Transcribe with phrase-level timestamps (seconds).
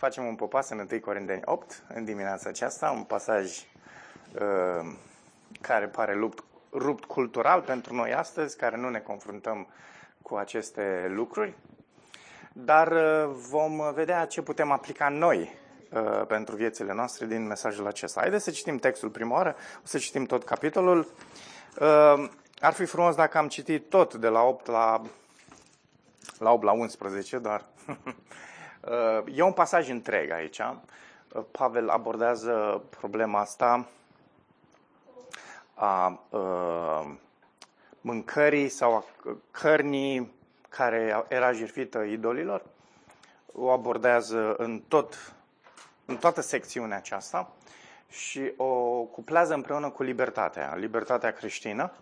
[0.00, 4.92] facem un popas în 1 Corinteni 8 în dimineața aceasta, un pasaj uh,
[5.60, 9.66] care pare lupt, rupt cultural pentru noi astăzi, care nu ne confruntăm
[10.22, 11.54] cu aceste lucruri,
[12.52, 15.54] dar uh, vom vedea ce putem aplica noi
[15.92, 18.20] uh, pentru viețile noastre din mesajul acesta.
[18.20, 21.12] Haideți să citim textul prima oară, o să citim tot capitolul.
[21.80, 22.28] Uh,
[22.60, 25.02] ar fi frumos dacă am citit tot de la 8 la,
[26.38, 27.96] la 8 la 11, dar Uh,
[29.34, 30.58] e un pasaj întreg aici.
[30.58, 33.88] Uh, Pavel abordează problema asta
[35.74, 37.10] a uh,
[38.00, 39.04] mâncării sau a
[39.50, 40.32] cărnii
[40.68, 42.62] care era jertfită idolilor.
[43.52, 45.32] O abordează în, tot,
[46.04, 47.52] în toată secțiunea aceasta
[48.08, 51.92] și o cuplează împreună cu libertatea, libertatea creștină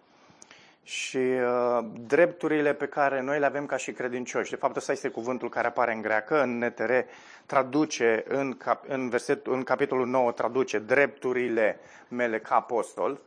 [0.88, 4.50] și uh, drepturile pe care noi le avem ca și credincioși.
[4.50, 6.92] De fapt, ăsta este cuvântul care apare în greacă, în NTR,
[7.46, 13.20] traduce în, cap, în, verset, în capitolul 9, traduce drepturile mele ca apostol.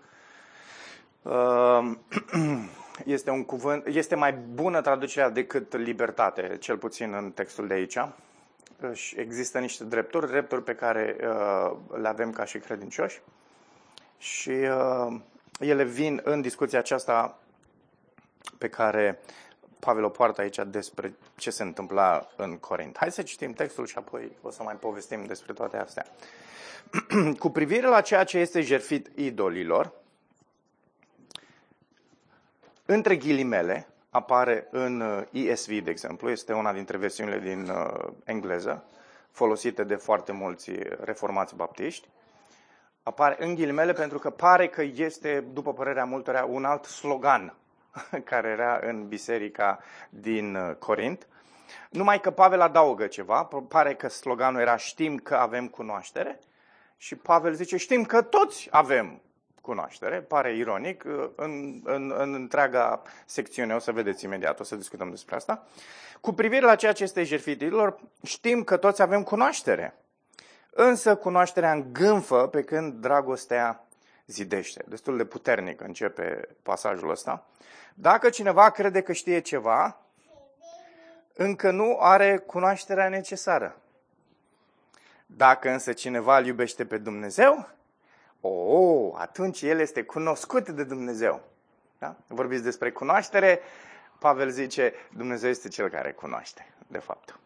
[1.21, 1.91] Uh,
[3.05, 7.97] este un cuvânt, este mai bună traducerea decât libertate, cel puțin în textul de aici.
[9.16, 11.71] Există niște drepturi, drepturi pe care uh,
[12.02, 13.21] le avem ca și credincioși
[14.17, 15.19] și uh,
[15.59, 17.36] ele vin în discuția aceasta
[18.58, 19.20] pe care
[19.81, 22.98] Pavel o poartă aici despre ce se întâmpla în Corint.
[22.98, 26.06] Hai să citim textul și apoi o să mai povestim despre toate astea.
[27.39, 29.92] Cu privire la ceea ce este jertfit idolilor,
[32.86, 38.86] între ghilimele, apare în uh, ESV, de exemplu, este una dintre versiunile din uh, engleză,
[39.31, 40.72] folosite de foarte mulți
[41.03, 42.08] reformați baptiști,
[43.03, 47.55] apare în ghilimele pentru că pare că este, după părerea multora, un alt slogan
[48.23, 51.28] care era în biserica din uh, Corint.
[51.89, 56.39] Numai că Pavel adaugă ceva, pare că sloganul era știm că avem cunoaștere
[56.98, 59.21] și Pavel zice știm că toți avem
[59.61, 64.76] cunoaștere, pare ironic, uh, în, în, în întreaga secțiune, o să vedeți imediat, o să
[64.76, 65.67] discutăm despre asta.
[66.21, 69.95] Cu privire la ceea ce este jertfitilor, știm că toți avem cunoaștere,
[70.70, 73.86] însă cunoașterea îngânfă pe când dragostea
[74.31, 74.83] zidește.
[74.87, 77.45] Destul de puternic începe pasajul ăsta.
[77.93, 80.02] Dacă cineva crede că știe ceva,
[81.33, 83.75] încă nu are cunoașterea necesară.
[85.25, 87.70] Dacă însă cineva îl iubește pe Dumnezeu,
[88.41, 91.41] oh, atunci el este cunoscut de Dumnezeu.
[91.97, 92.15] Da?
[92.27, 93.59] Vorbiți despre cunoaștere,
[94.20, 97.39] Pavel zice, Dumnezeu este cel care cunoaște, de fapt.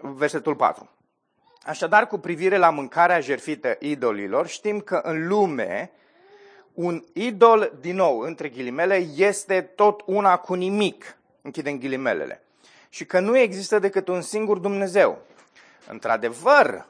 [0.00, 0.88] Versetul 4.
[1.64, 5.90] Așadar, cu privire la mâncarea jerfită idolilor, știm că în lume
[6.72, 12.42] un idol, din nou, între ghilimele, este tot una cu nimic, închidem ghilimelele,
[12.88, 15.18] și că nu există decât un singur Dumnezeu.
[15.88, 16.86] Într-adevăr,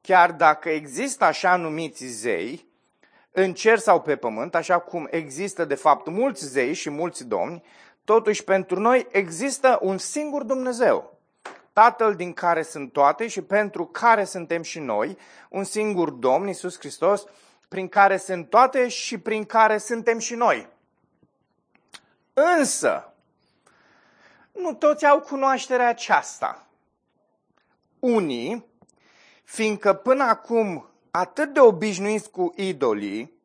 [0.00, 2.66] chiar dacă există așa numiți zei,
[3.32, 7.62] în cer sau pe pământ, așa cum există de fapt mulți zei și mulți domni,
[8.04, 11.19] totuși pentru noi există un singur Dumnezeu,
[11.72, 16.78] Tatăl din care sunt toate și pentru care suntem și noi, un singur Domn, Iisus
[16.78, 17.24] Hristos,
[17.68, 20.68] prin care sunt toate și prin care suntem și noi.
[22.32, 23.12] Însă,
[24.52, 26.66] nu toți au cunoașterea aceasta.
[27.98, 28.66] Unii,
[29.44, 33.39] fiindcă până acum atât de obișnuiți cu idolii,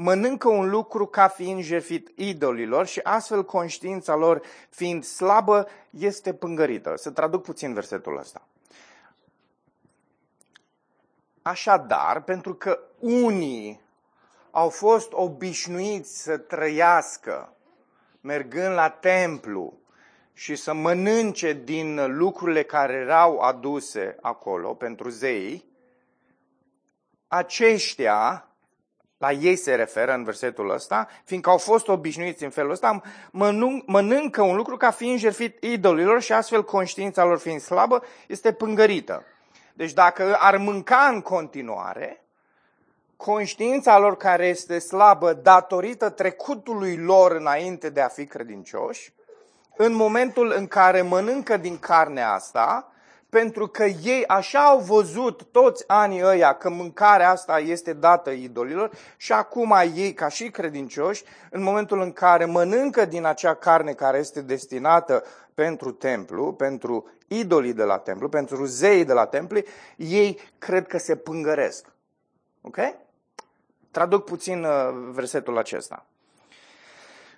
[0.00, 6.94] mănâncă un lucru ca fiind jefit idolilor și astfel conștiința lor fiind slabă este pângărită.
[6.96, 8.42] Să traduc puțin versetul ăsta.
[11.42, 13.80] Așadar, pentru că unii
[14.50, 17.52] au fost obișnuiți să trăiască
[18.20, 19.78] mergând la templu
[20.32, 25.64] și să mănânce din lucrurile care erau aduse acolo pentru zei,
[27.28, 28.48] aceștia,
[29.18, 33.02] la ei se referă în versetul ăsta, fiindcă au fost obișnuiți în felul ăsta,
[33.86, 39.24] mănâncă un lucru ca fiind jertfit idolilor și astfel conștiința lor fiind slabă, este pângărită.
[39.74, 42.22] Deci dacă ar mânca în continuare,
[43.16, 49.12] conștiința lor care este slabă datorită trecutului lor înainte de a fi credincioși,
[49.76, 52.92] în momentul în care mănâncă din carnea asta,
[53.30, 58.90] pentru că ei așa au văzut toți anii ăia că mâncarea asta este dată idolilor
[59.16, 64.18] și acum ei, ca și credincioși, în momentul în care mănâncă din acea carne care
[64.18, 69.60] este destinată pentru templu, pentru idolii de la templu, pentru zeii de la templu,
[69.96, 71.86] ei cred că se pângăresc.
[72.60, 72.78] Ok?
[73.90, 74.70] Traduc puțin uh,
[75.10, 76.06] versetul acesta.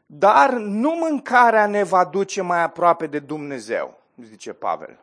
[0.07, 4.99] Dar nu mâncarea ne va duce mai aproape de Dumnezeu, zice Pavel.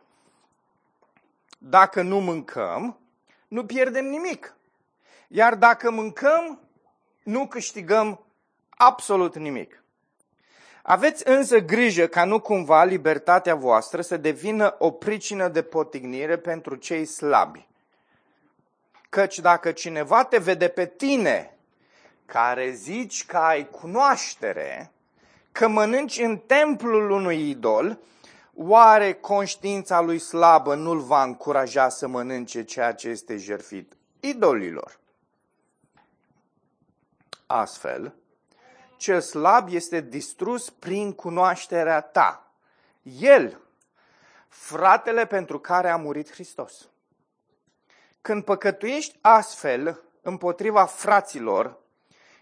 [1.58, 2.98] Dacă nu mâncăm,
[3.48, 4.56] nu pierdem nimic.
[5.28, 6.60] Iar dacă mâncăm,
[7.22, 8.24] nu câștigăm
[8.70, 9.82] absolut nimic.
[10.82, 16.74] Aveți însă grijă ca nu cumva libertatea voastră să devină o pricină de potignire pentru
[16.74, 17.66] cei slabi.
[19.08, 21.56] Căci dacă cineva te vede pe tine,
[22.26, 24.92] care zici că ai cunoaștere,
[25.52, 27.98] că mănânci în templul unui idol,
[28.60, 34.98] oare conștiința lui slabă nu-l va încuraja să mănânce ceea ce este jertfit idolilor?
[37.46, 38.14] Astfel,
[38.96, 42.52] cel slab este distrus prin cunoașterea ta.
[43.02, 43.60] El,
[44.48, 46.88] fratele pentru care a murit Hristos.
[48.20, 51.78] Când păcătuiești astfel împotriva fraților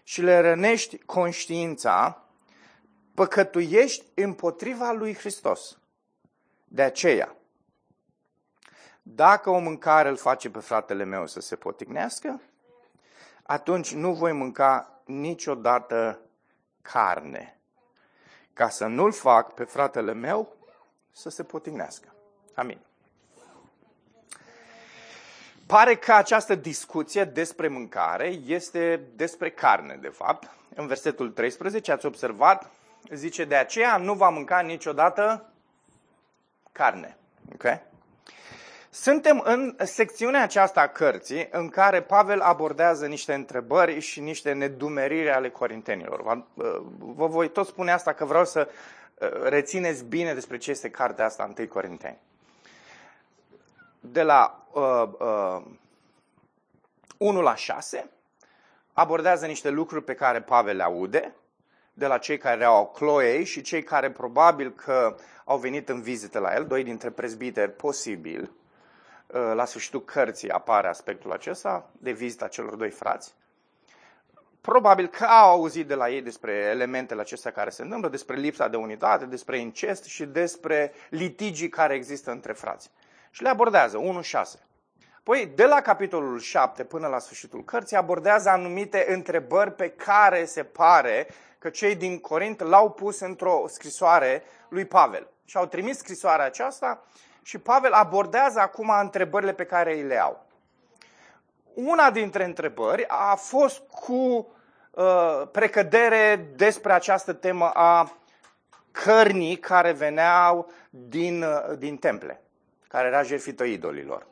[0.03, 2.23] și le rănești conștiința,
[3.13, 5.77] păcătuiești împotriva lui Hristos.
[6.67, 7.35] De aceea,
[9.01, 12.41] dacă o mâncare îl face pe fratele meu să se potignească,
[13.43, 16.19] atunci nu voi mânca niciodată
[16.81, 17.59] carne,
[18.53, 20.55] ca să nu-l fac pe fratele meu
[21.11, 22.13] să se potignească.
[22.53, 22.79] Amin.
[25.65, 30.49] Pare că această discuție despre mâncare este despre carne, de fapt.
[30.75, 32.71] În versetul 13 ați observat,
[33.09, 35.51] zice, de aceea nu va mânca niciodată
[36.77, 37.17] carne.
[37.53, 37.81] Okay?
[38.89, 45.31] Suntem în secțiunea aceasta a cărții în care Pavel abordează niște întrebări și niște nedumeriri
[45.31, 46.43] ale corintenilor.
[46.97, 51.25] Vă voi tot spune asta că vreau să uh, rețineți bine despre ce este cartea
[51.25, 52.17] asta 1 Corinteni.
[53.99, 55.61] De la uh, uh,
[57.17, 58.09] 1 la 6
[58.93, 61.35] abordează niște lucruri pe care Pavel le aude
[61.97, 65.15] de la cei care au Chloei și cei care probabil că
[65.45, 68.51] au venit în vizită la el, doi dintre prezbiteri posibil,
[69.27, 73.33] Uh, la sfârșitul cărții apare aspectul acesta de vizita celor doi frați.
[74.61, 78.67] Probabil că au auzit de la ei despre elementele acestea care se întâmplă, despre lipsa
[78.67, 82.91] de unitate, despre incest și despre litigii care există între frați.
[83.29, 84.21] Și le abordează,
[84.57, 84.59] 1-6.
[85.23, 90.63] Păi, de la capitolul 7 până la sfârșitul cărții, abordează anumite întrebări pe care se
[90.63, 91.27] pare
[91.59, 95.27] că cei din Corint l-au pus într-o scrisoare lui Pavel.
[95.45, 97.03] Și au trimis scrisoarea aceasta
[97.41, 100.45] și Pavel abordează acum întrebările pe care îi le au.
[101.73, 104.47] Una dintre întrebări a fost cu
[104.91, 108.17] uh, precădere despre această temă a
[108.91, 112.41] cărnii care veneau din, uh, din temple,
[112.87, 114.27] care era jertfită idolilor.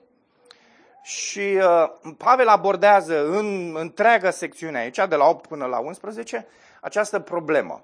[1.01, 6.47] Și uh, Pavel abordează în întreaga secțiune aici, de la 8 până la 11,
[6.85, 7.83] această problemă.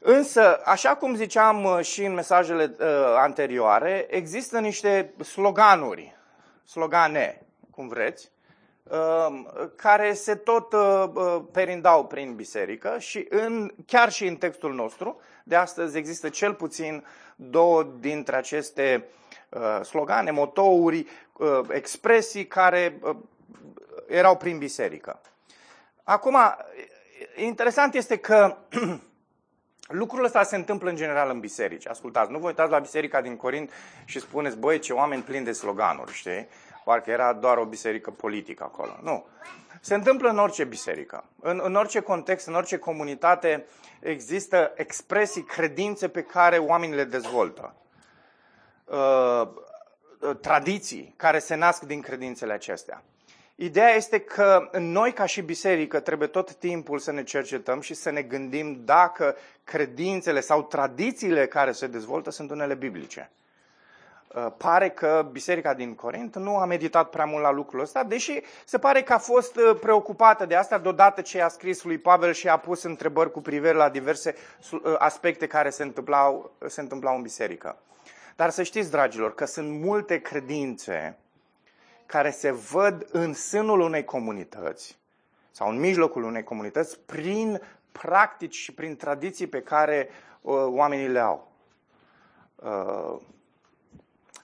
[0.00, 2.86] Însă, așa cum ziceam uh, și în mesajele uh,
[3.16, 6.16] anterioare, există niște sloganuri,
[6.64, 8.30] slogane, cum vreți,
[8.82, 9.42] uh,
[9.76, 15.20] care se tot uh, uh, perindau prin biserică și în, chiar și în textul nostru
[15.44, 17.04] de astăzi există cel puțin
[17.36, 19.04] două dintre aceste
[19.48, 23.16] uh, slogane, motouri, uh, expresii care uh,
[24.06, 25.20] erau prin biserică.
[26.04, 26.36] Acum,
[27.36, 28.56] interesant este că
[29.92, 31.88] Lucrul ăsta se întâmplă în general în biserici.
[31.88, 33.70] Ascultați, nu vă uitați la biserica din Corint
[34.04, 36.48] și spuneți, băi, ce oameni plini de sloganuri, știi?
[36.84, 38.98] Parcă era doar o biserică politică acolo.
[39.02, 39.26] Nu.
[39.80, 41.24] Se întâmplă în orice biserică.
[41.40, 43.66] În, în orice context, în orice comunitate
[44.00, 47.74] există expresii, credințe pe care oamenii le dezvoltă.
[48.84, 49.48] Uh,
[50.40, 53.02] tradiții care se nasc din credințele acestea.
[53.62, 58.10] Ideea este că noi, ca și biserică, trebuie tot timpul să ne cercetăm și să
[58.10, 63.30] ne gândim dacă credințele sau tradițiile care se dezvoltă sunt unele biblice.
[64.34, 68.40] Uh, pare că biserica din Corint nu a meditat prea mult la lucrul ăsta, deși
[68.64, 72.32] se pare că a fost uh, preocupată de asta deodată ce a scris lui Pavel
[72.32, 74.34] și a pus întrebări cu privire la diverse
[74.72, 77.76] uh, aspecte care se întâmplau, se întâmplau în biserică.
[78.36, 81.16] Dar să știți, dragilor, că sunt multe credințe
[82.12, 84.98] care se văd în sânul unei comunități
[85.50, 87.60] sau în mijlocul unei comunități prin
[87.92, 90.08] practici și prin tradiții pe care
[90.40, 91.52] uh, oamenii le au.
[92.54, 93.20] Uh,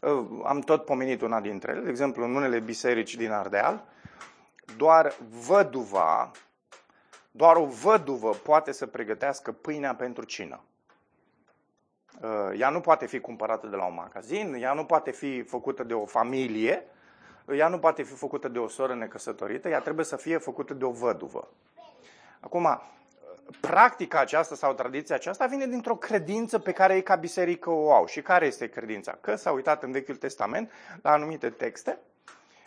[0.01, 3.85] uh, am tot pomenit una dintre ele, de exemplu, în unele biserici din Ardeal,
[4.77, 5.15] doar
[5.47, 6.31] văduva,
[7.31, 10.61] doar o văduvă poate să pregătească pâinea pentru cină.
[12.21, 15.83] Uh, ea nu poate fi cumpărată de la un magazin, ea nu poate fi făcută
[15.83, 16.85] de o familie,
[17.55, 20.85] ea nu poate fi făcută de o soră necăsătorită, ea trebuie să fie făcută de
[20.85, 21.49] o văduvă.
[22.41, 22.81] Acum,
[23.61, 28.07] practica aceasta sau tradiția aceasta vine dintr-o credință pe care ei ca biserică o au.
[28.07, 29.19] Și care este credința?
[29.21, 30.71] Că s-au uitat în Vechiul Testament
[31.03, 31.99] la anumite texte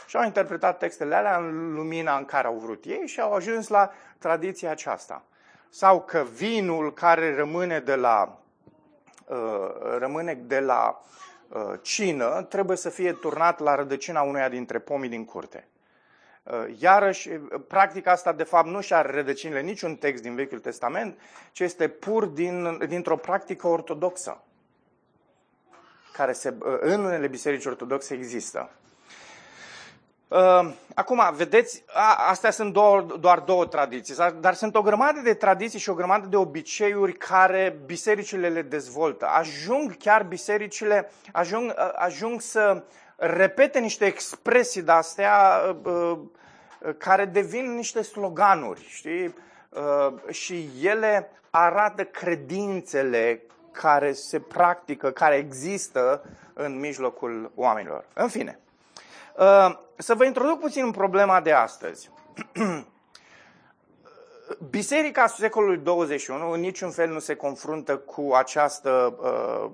[0.05, 3.67] și au interpretat textele alea în lumina în care au vrut ei și au ajuns
[3.67, 5.23] la tradiția aceasta.
[5.69, 8.39] Sau că vinul care rămâne de la,
[9.27, 9.37] uh,
[9.97, 11.05] rămâne de la uh,
[11.81, 15.67] cină trebuie să fie turnat la rădăcina unuia dintre pomii din curte.
[16.43, 17.29] Uh, iarăși,
[17.67, 21.19] practica asta, de fapt, nu și are rădăcinile niciun text din Vechiul Testament,
[21.51, 24.43] ci este pur din, dintr-o practică ortodoxă,
[26.13, 28.69] care se, în unele biserici ortodoxe există.
[30.31, 31.83] Ehm, acum, vedeți,
[32.29, 36.27] astea sunt doar, doar două tradiții, dar sunt o grămadă de tradiții și o grămadă
[36.27, 39.25] de obiceiuri care bisericile le dezvoltă.
[39.25, 42.83] Ajung chiar bisericile, ajung, ajung să
[43.15, 45.61] repete niște expresii de-astea
[46.97, 49.35] care devin niște sloganuri, știi?
[50.29, 56.23] Și ele arată credințele care se practică, care există
[56.53, 58.05] în mijlocul oamenilor.
[58.13, 58.70] În fine, Uh,
[59.97, 62.09] să vă introduc puțin în problema de astăzi.
[64.69, 69.71] Biserica secolului 21 în niciun fel nu se confruntă cu această uh,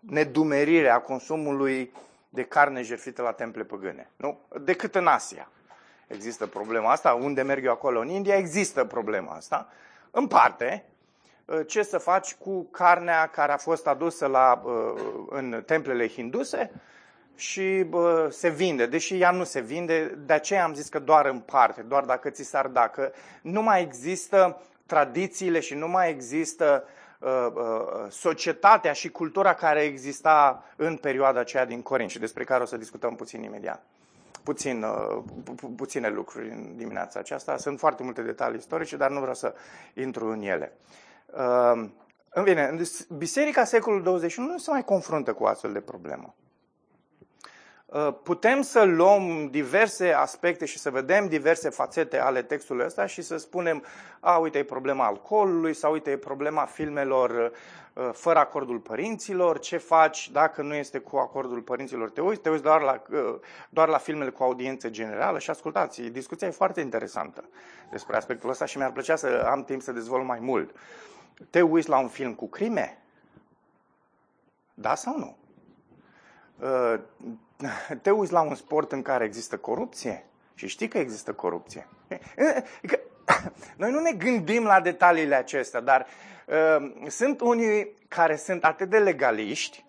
[0.00, 1.92] nedumerire a consumului
[2.28, 4.10] de carne jertfită la temple păgâne.
[4.16, 4.40] Nu?
[4.60, 5.50] Decât în Asia.
[6.06, 7.12] Există problema asta.
[7.12, 8.00] Unde merg eu acolo?
[8.00, 9.68] În India există problema asta.
[10.10, 10.84] În parte,
[11.44, 16.70] uh, ce să faci cu carnea care a fost adusă la, uh, în templele hinduse
[17.38, 21.26] și bă, se vinde, deși ea nu se vinde, de aceea am zis că doar
[21.26, 26.10] în parte, doar dacă ți s-ar da, că nu mai există tradițiile și nu mai
[26.10, 26.84] există
[27.18, 32.62] uh, uh, societatea și cultura care exista în perioada aceea din Corint și despre care
[32.62, 33.82] o să discutăm puțin imediat.
[34.42, 35.22] Puțin, uh,
[35.56, 37.56] pu- puține lucruri în dimineața aceasta.
[37.56, 39.54] Sunt foarte multe detalii istorice, dar nu vreau să
[39.94, 40.72] intru în ele.
[41.26, 41.88] Uh,
[42.30, 42.80] în bine,
[43.16, 46.34] Biserica secolului 21 nu se mai confruntă cu astfel de problemă.
[47.88, 53.22] Uh, putem să luăm diverse aspecte și să vedem diverse fațete ale textului ăsta și
[53.22, 53.84] să spunem,
[54.20, 57.52] a, uite, e problema alcoolului sau uite, e problema filmelor
[57.92, 62.50] uh, fără acordul părinților, ce faci dacă nu este cu acordul părinților, te uiți, te
[62.50, 63.34] uiți doar la, uh,
[63.68, 67.44] doar la filmele cu audiență generală și ascultați, discuția e foarte interesantă
[67.90, 70.74] despre aspectul ăsta și mi-ar plăcea să am timp să dezvolt mai mult.
[71.50, 73.02] Te uiți la un film cu crime?
[74.74, 75.36] Da sau nu?
[78.02, 80.24] te uiți la un sport în care există corupție
[80.54, 81.88] și știi că există corupție.
[83.76, 86.06] Noi nu ne gândim la detaliile acestea, dar
[86.46, 89.84] uh, sunt unii care sunt atât de legaliști,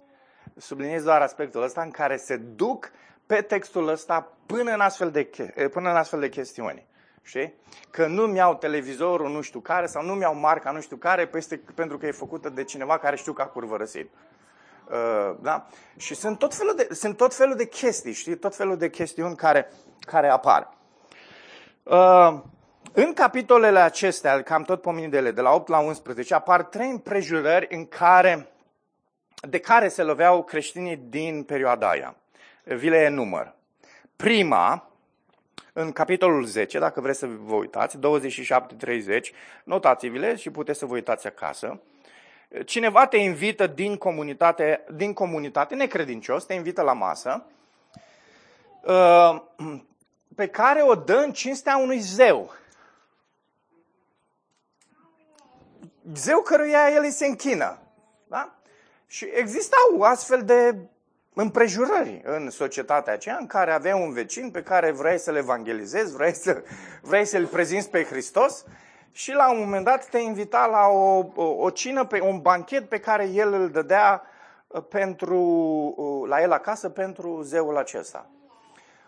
[0.57, 2.91] subliniez doar aspectul ăsta, în care se duc
[3.25, 5.29] pe textul ăsta până în astfel de,
[5.71, 6.87] până în astfel de chestiuni.
[7.21, 7.53] Știi?
[7.89, 11.61] Că nu-mi iau televizorul nu știu care sau nu-mi iau marca nu știu care peste,
[11.75, 14.09] pentru că e făcută de cineva care știu că a curvărăsit.
[14.89, 15.67] Uh, da?
[15.97, 18.37] Și sunt tot, felul de, sunt tot felul de chestii, știi?
[18.37, 20.69] Tot felul de chestiuni care, care apar.
[21.83, 22.39] Uh,
[22.93, 27.87] în capitolele acestea, cam tot pominidele, de la 8 la 11, apar trei împrejurări în
[27.87, 28.49] care,
[29.49, 32.15] de care se loveau creștinii din perioada aia.
[32.63, 33.55] Vi le enumăr.
[34.15, 34.91] Prima,
[35.73, 37.99] în capitolul 10, dacă vreți să vă uitați, 27-30,
[39.63, 41.79] notați-vi-le și puteți să vă uitați acasă
[42.65, 47.45] cineva te invită din comunitate, din comunitate necredincios, te invită la masă,
[48.83, 49.41] uh,
[50.35, 52.53] pe care o dă în cinstea unui zeu.
[56.13, 57.79] Zeu căruia el îi se închină.
[58.27, 58.55] Da?
[59.07, 60.75] Și existau astfel de
[61.33, 66.33] împrejurări în societatea aceea în care aveai un vecin pe care vrei să-l evangelizezi, vrei,
[66.33, 66.63] să,
[67.01, 68.65] vrei să-l prezinți pe Hristos
[69.11, 72.89] și la un moment dat te invita la o, o, o cină, pe un banchet
[72.89, 74.23] pe care el îl dădea
[74.67, 75.39] uh, pentru,
[75.97, 78.29] uh, la el acasă pentru zeul acesta.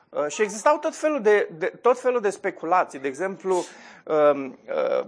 [0.10, 3.00] Uh, și existau tot felul de, de, tot felul de speculații.
[3.00, 5.06] De exemplu, uh, uh,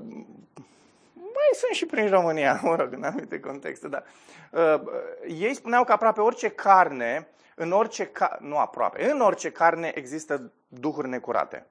[1.16, 4.04] mai sunt și prin România, mă rog, în anumite contexte, dar
[4.52, 4.82] uh,
[5.28, 10.52] ei spuneau că aproape orice carne, în orice, ca- nu aproape, în orice carne există
[10.68, 11.66] duhuri necurate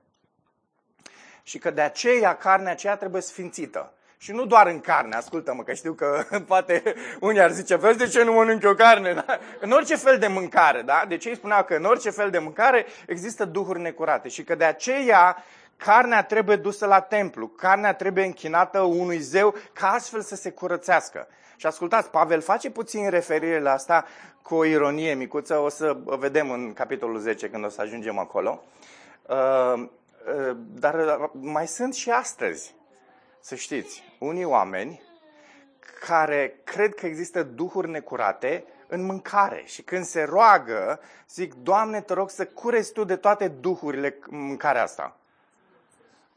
[1.42, 3.92] și că de aceea carnea aceea trebuie sfințită.
[4.22, 6.82] Și nu doar în carne, ascultă-mă, că știu că poate
[7.20, 9.12] unii ar zice, vezi de ce nu mănânc eu carne?
[9.12, 9.38] Da?
[9.60, 11.04] În orice fel de mâncare, da?
[11.08, 14.54] De ce îi spunea că în orice fel de mâncare există duhuri necurate și că
[14.54, 15.44] de aceea
[15.76, 21.28] carnea trebuie dusă la templu, carnea trebuie închinată unui zeu ca astfel să se curățească.
[21.56, 24.04] Și ascultați, Pavel face puțin referire la asta
[24.42, 28.62] cu o ironie micuță, o să vedem în capitolul 10 când o să ajungem acolo.
[29.26, 29.90] Uh, Ă,
[30.56, 32.74] dar mai sunt și astăzi.
[33.40, 35.02] să știți, unii oameni
[36.06, 42.12] care cred că există duhuri necurate în mâncare și când se roagă, zic, Doamne, te
[42.12, 45.16] rog să cureți Tu de toate duhurile în mâncarea asta.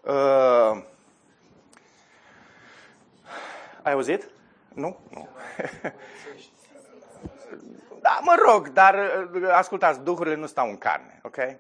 [0.02, 0.84] Uh,
[3.82, 4.30] ai auzit?
[4.74, 4.98] Nu?
[5.10, 5.28] Nu.
[8.06, 8.96] da, mă rog, dar
[9.34, 11.38] uh, ascultați, duhurile nu stau în carne, ok?
[11.38, 11.58] Uh,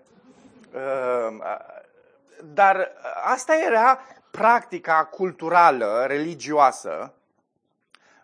[2.44, 2.92] dar
[3.24, 4.00] asta era
[4.32, 7.14] practica culturală, religioasă,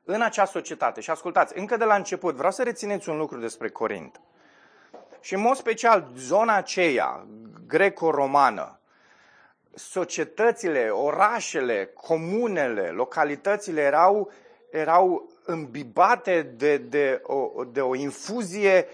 [0.03, 1.01] în acea societate.
[1.01, 4.21] Și ascultați, încă de la început, vreau să rețineți un lucru despre Corint.
[5.19, 7.25] Și în mod special, zona aceea,
[7.67, 8.79] greco-romană,
[9.73, 14.31] societățile, orașele, comunele, localitățile erau,
[14.71, 18.87] erau îmbibate de, de, o, de o infuzie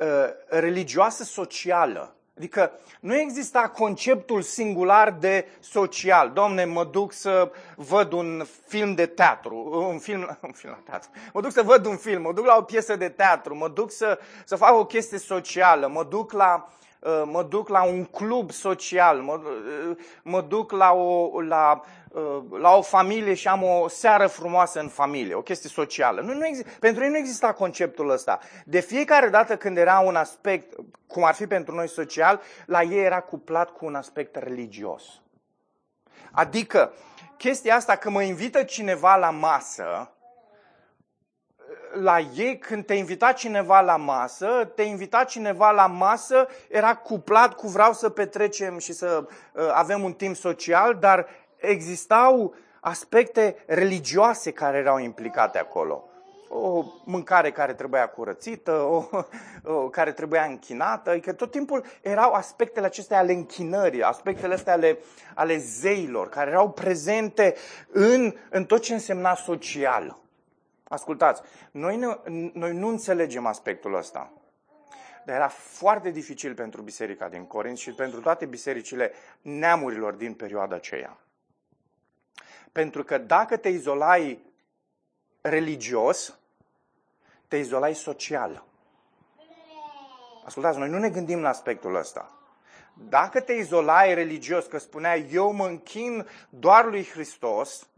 [0.00, 0.06] uh,
[0.46, 2.14] religioasă socială.
[2.40, 6.30] Adică nu exista conceptul singular de social.
[6.30, 11.10] Domne, mă duc să văd un film de teatru, un film, un film la teatru.
[11.32, 13.90] Mă duc să văd un film, mă duc la o piesă de teatru, mă duc
[13.90, 16.89] să, să fac o chestie socială, mă duc la, uh,
[17.24, 21.80] mă duc la un club social, mă, uh, mă duc la o, la
[22.10, 26.20] Uh, la o familie și am o seară frumoasă în familie, o chestie socială.
[26.20, 28.38] Nu, nu exist, pentru ei nu exista conceptul ăsta.
[28.64, 30.74] De fiecare dată când era un aspect,
[31.06, 35.22] cum ar fi pentru noi social, la ei era cuplat cu un aspect religios.
[36.32, 36.92] Adică,
[37.36, 40.10] chestia asta că mă invită cineva la masă,
[41.92, 47.54] la ei, când te invita cineva la masă, te invita cineva la masă, era cuplat
[47.54, 54.50] cu vreau să petrecem și să uh, avem un timp social, dar existau aspecte religioase
[54.50, 56.04] care erau implicate acolo.
[56.48, 59.04] O mâncare care trebuia curățită, o,
[59.64, 64.98] o care trebuia închinată, adică tot timpul erau aspectele acestea ale închinării, aspectele astea ale,
[65.34, 67.54] ale zeilor, care erau prezente
[67.90, 70.19] în, în tot ce însemna social.
[70.90, 72.06] Ascultați, noi, ne,
[72.52, 74.32] noi nu înțelegem aspectul ăsta.
[75.24, 80.74] Dar era foarte dificil pentru biserica din Corint și pentru toate bisericile neamurilor din perioada
[80.74, 81.18] aceea.
[82.72, 84.38] Pentru că dacă te izolai
[85.40, 86.38] religios,
[87.48, 88.64] te izolai social.
[90.44, 92.34] Ascultați, noi nu ne gândim la aspectul ăsta.
[92.94, 97.88] Dacă te izolai religios, că spuneai, eu mă închin doar lui Hristos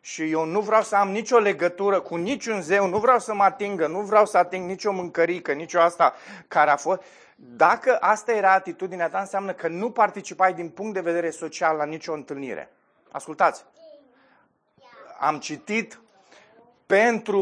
[0.00, 3.42] și eu nu vreau să am nicio legătură cu niciun zeu, nu vreau să mă
[3.42, 6.14] atingă, nu vreau să ating nicio mâncărică, nicio asta
[6.48, 7.02] care a fost,
[7.36, 11.84] dacă asta era atitudinea ta, înseamnă că nu participai din punct de vedere social la
[11.84, 12.72] nicio întâlnire.
[13.12, 13.64] Ascultați,
[15.20, 16.00] am citit
[16.86, 17.40] pentru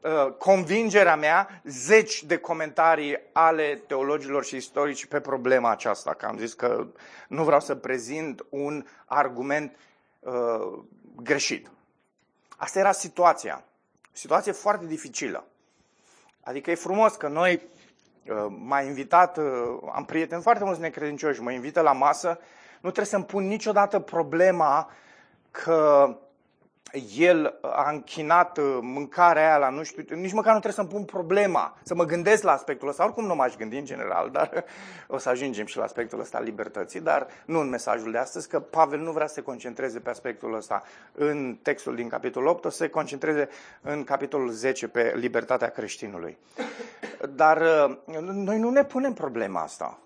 [0.00, 6.38] uh, convingerea mea zeci de comentarii ale teologilor și istorici pe problema aceasta, că am
[6.38, 6.86] zis că
[7.28, 9.76] nu vreau să prezint un argument
[10.20, 10.32] uh,
[11.22, 11.70] greșit.
[12.60, 13.64] Asta era situația.
[14.12, 15.44] Situație foarte dificilă.
[16.40, 17.62] Adică e frumos că noi
[18.28, 19.44] uh, m-a invitat, uh,
[19.92, 22.28] am prieteni foarte mulți necredincioși, mă invită la masă,
[22.74, 24.90] nu trebuie să-mi pun niciodată problema
[25.50, 26.08] că
[27.16, 31.04] el a închinat uh, mâncarea aia la nu știu, nici măcar nu trebuie să-mi pun
[31.04, 33.04] problema, să mă gândesc la aspectul ăsta.
[33.04, 34.64] Oricum nu m-aș gândi în general, dar
[35.06, 38.48] o să ajungem și la aspectul ăsta al libertății, dar nu în mesajul de astăzi,
[38.48, 42.64] că Pavel nu vrea să se concentreze pe aspectul ăsta în textul din capitolul 8,
[42.64, 43.48] o să se concentreze
[43.82, 46.38] în capitolul 10 pe libertatea creștinului.
[47.34, 49.98] Dar uh, noi nu ne punem problema asta.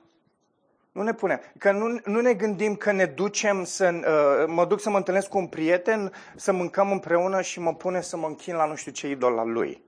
[0.93, 1.41] Nu ne punem.
[1.59, 3.91] Că nu, nu ne gândim că ne ducem să...
[3.95, 8.01] Uh, mă duc să mă întâlnesc cu un prieten, să mâncăm împreună și mă pune
[8.01, 9.83] să mă închin la nu știu ce idol al lui.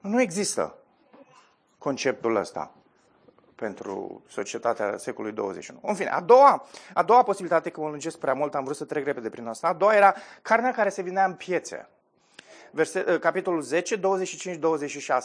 [0.00, 0.74] Nu există
[1.78, 2.74] conceptul ăsta
[3.54, 5.80] pentru societatea secolului 21.
[5.82, 8.84] În fine, a doua, a doua posibilitate, că mă lungesc prea mult, am vrut să
[8.84, 11.88] trec repede prin asta, a doua era carnea care se vindea în piețe.
[12.70, 14.00] Verse, uh, capitolul 10, 25-26.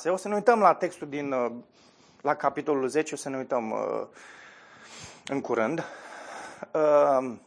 [0.10, 1.52] O să ne uităm la textul din, uh,
[2.22, 4.08] la capitolul 10, o să ne uităm uh,
[5.28, 5.84] în curând.
[6.74, 7.42] Ehm,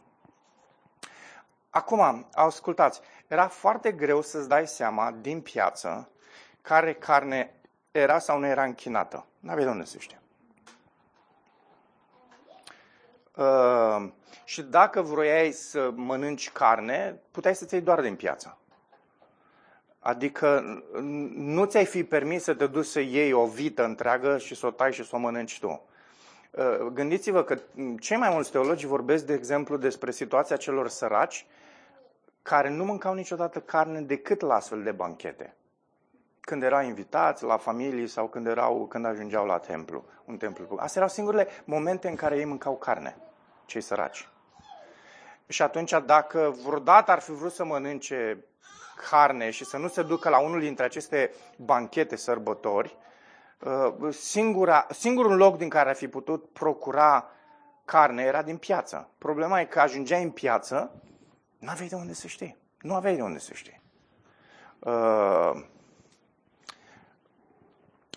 [1.69, 6.09] acum, ascultați, era foarte greu să-ți dai seama din piață
[6.61, 7.53] care carne
[7.91, 9.25] era sau nu era închinată.
[9.39, 10.21] N-aveai de unde să știe.
[13.35, 14.09] Uh,
[14.43, 18.57] și dacă vroiai să mănânci carne, puteai să-ți iei doar din piață.
[19.99, 20.63] Adică
[21.33, 24.71] nu ți-ai fi permis să te duci să iei o vită întreagă și să o
[24.71, 25.88] tai și să o mănânci tu.
[26.51, 27.57] Uh, gândiți-vă că
[27.99, 31.45] cei mai mulți teologi vorbesc, de exemplu, despre situația celor săraci
[32.41, 35.53] care nu mâncau niciodată carne decât la astfel de banchete.
[36.41, 40.65] Când erau invitați la familii sau când, erau, când ajungeau la templu, un templu.
[40.77, 43.17] Astea erau singurele momente în care ei mâncau carne,
[43.65, 44.29] cei săraci.
[45.47, 48.45] Și atunci, dacă vreodată ar fi vrut să mănânce
[49.09, 53.08] carne și să nu se ducă la unul dintre aceste banchete sărbători, uh,
[54.09, 57.29] singura, singurul loc din care ar fi putut procura
[57.85, 59.09] carne era din piață.
[59.17, 61.01] Problema e că ajungeai în piață,
[61.59, 62.57] nu aveai de unde să știi.
[62.81, 63.81] Nu aveai de unde să știi.
[64.79, 65.51] Uh,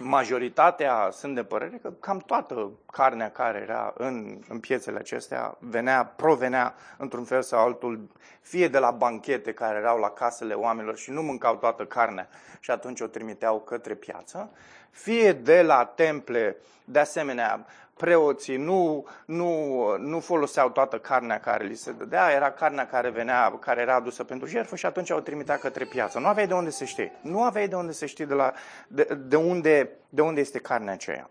[0.00, 6.04] majoritatea sunt de părere că cam toată carnea care era în, în piețele acestea venea,
[6.04, 8.08] provenea într-un fel sau altul,
[8.40, 12.28] fie de la banchete care erau la casele oamenilor și nu mâncau toată carnea
[12.60, 14.50] și atunci o trimiteau către piață,
[14.90, 17.66] fie de la temple, de asemenea,
[18.02, 19.50] preoții nu, nu,
[19.98, 24.24] nu foloseau toată carnea care li se dădea, era carnea care venea, care era adusă
[24.24, 26.18] pentru jertfă și atunci o trimitea către piață.
[26.18, 27.12] Nu aveai de unde să știi.
[27.20, 28.52] Nu aveai de unde să știi de, la,
[28.88, 31.30] de, de, unde, de unde este carnea aceea.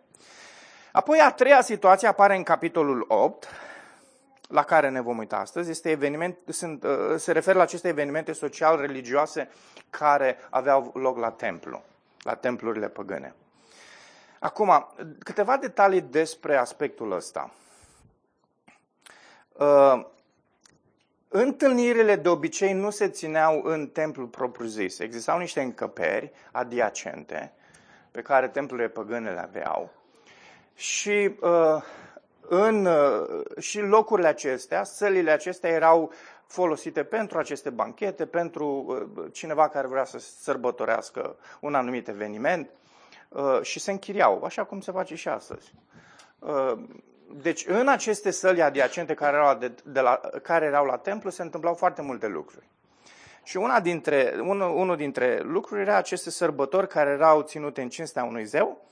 [0.91, 3.47] Apoi a treia situație apare în capitolul 8,
[4.47, 8.31] la care ne vom uita astăzi, este eveniment, sunt, uh, se referă la aceste evenimente
[8.31, 9.49] social-religioase
[9.89, 11.83] care aveau loc la templu,
[12.23, 13.33] la templurile păgâne.
[14.43, 14.87] Acum,
[15.19, 17.51] câteva detalii despre aspectul ăsta.
[19.51, 20.05] Uh,
[21.27, 24.99] întâlnirile de obicei nu se țineau în templul propriu-zis.
[24.99, 27.53] Existau niște încăperi adiacente
[28.11, 29.91] pe care templurile păgâne le aveau.
[30.75, 31.83] Și uh,
[32.47, 36.11] în uh, și locurile acestea, sălile acestea erau
[36.45, 38.97] folosite pentru aceste banchete, pentru
[39.31, 42.69] cineva care vrea să sărbătorească un anumit eveniment.
[43.31, 45.73] Uh, și se închiriau, așa cum se face și astăzi.
[46.39, 46.73] Uh,
[47.41, 51.41] deci în aceste săli adiacente care erau, de, de la, care erau la templu se
[51.41, 52.69] întâmplau foarte multe lucruri.
[53.43, 58.23] Și una dintre, unul, unul dintre lucruri era aceste sărbători care erau ținute în cinstea
[58.23, 58.85] unui zeu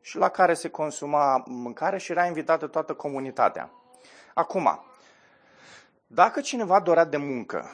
[0.00, 3.70] și la care se consuma mâncare și era invitată toată comunitatea.
[4.34, 4.84] Acum,
[6.06, 7.70] dacă cineva dorea de muncă,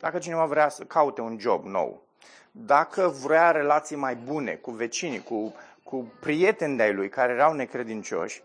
[0.00, 2.02] dacă cineva vrea să caute un job nou,
[2.50, 8.42] dacă vrea relații mai bune cu vecinii, cu, cu prieteni de-ai lui care erau necredincioși,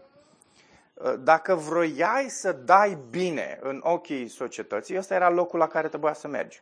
[0.99, 6.13] ă, dacă vroiai să dai bine în ochii societății, ăsta era locul la care trebuia
[6.13, 6.61] să mergi.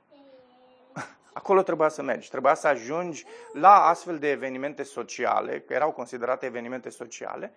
[1.34, 2.30] Acolo trebuia să mergi.
[2.30, 7.54] Trebuia să ajungi la astfel de evenimente sociale, că erau considerate evenimente sociale,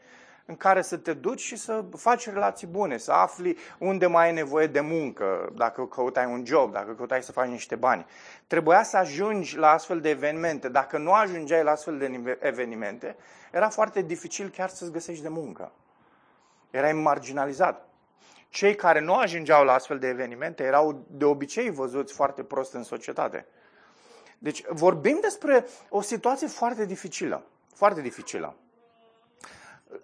[0.46, 4.32] în care să te duci și să faci relații bune, să afli unde mai ai
[4.32, 8.06] nevoie de muncă, dacă căutai un job, dacă căutai să faci niște bani.
[8.46, 10.68] Trebuia să ajungi la astfel de evenimente.
[10.68, 13.16] Dacă nu ajungeai la astfel de evenimente,
[13.52, 15.72] era foarte dificil chiar să-ți găsești de muncă.
[16.70, 17.88] Erai marginalizat.
[18.48, 22.82] Cei care nu ajungeau la astfel de evenimente erau de obicei văzuți foarte prost în
[22.82, 23.46] societate.
[24.38, 27.42] Deci vorbim despre o situație foarte dificilă.
[27.74, 28.56] Foarte dificilă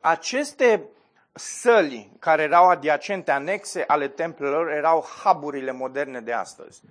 [0.01, 0.89] aceste
[1.33, 6.83] săli care erau adiacente, anexe ale templelor, erau haburile moderne de astăzi,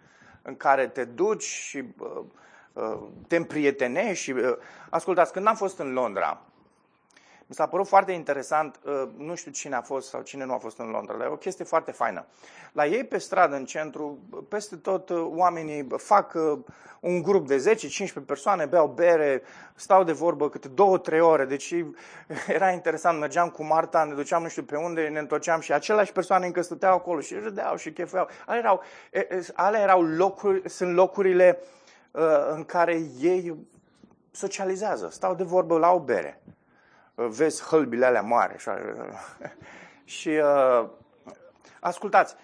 [0.42, 2.24] în care te duci și uh,
[2.74, 4.24] uh, te împrietenești.
[4.24, 4.58] Și, uh,
[4.90, 6.42] ascultați, când am fost în Londra,
[7.52, 10.58] mi s-a părut foarte interesant, uh, nu știu cine a fost sau cine nu a
[10.58, 12.26] fost în Londra, dar e o chestie foarte faină.
[12.72, 16.60] La ei pe stradă, în centru, peste tot uh, oamenii fac uh,
[17.00, 17.78] un grup de
[18.22, 19.42] 10-15 persoane, beau bere,
[19.76, 21.74] stau de vorbă câte 2-3 ore, deci
[22.48, 26.12] era interesant, mergeam cu Marta, ne duceam nu știu pe unde, ne întorceam și aceleași
[26.12, 28.28] persoane încă stăteau acolo și râdeau și chefuiau.
[28.46, 28.82] Ale erau,
[29.54, 31.60] ale erau locuri, sunt locurile
[32.52, 33.56] în care ei
[34.32, 36.42] socializează, stau de vorbă la o bere
[37.16, 38.54] vezi hălbile alea mari.
[38.54, 38.80] Așa.
[40.04, 40.90] și uh,
[41.80, 42.36] ascultați,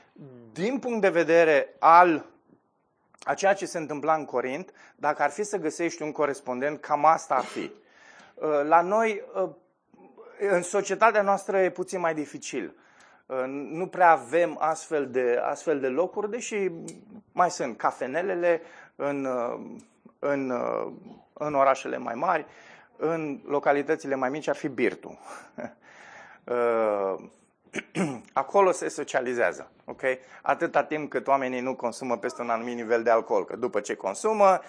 [0.52, 2.26] din punct de vedere al
[3.28, 7.06] a ceea ce se întâmpla în Corint, dacă ar fi să găsești un corespondent, cam
[7.06, 7.72] asta ar fi.
[8.34, 9.50] Uh, la noi, uh,
[10.40, 12.76] în societatea noastră e puțin mai dificil.
[13.26, 16.72] Uh, nu prea avem astfel de, astfel de locuri, deși
[17.32, 18.62] mai sunt cafenelele
[18.96, 19.28] în,
[20.20, 20.54] în,
[21.34, 22.46] în orașele mai mari
[22.98, 25.20] în localitățile mai mici ar fi Birtu.
[26.52, 27.16] Uh,
[28.34, 30.02] acolo se socializează, ok?
[30.42, 33.96] Atâta timp cât oamenii nu consumă peste un anumit nivel de alcool, că după ce
[33.96, 34.60] consumă,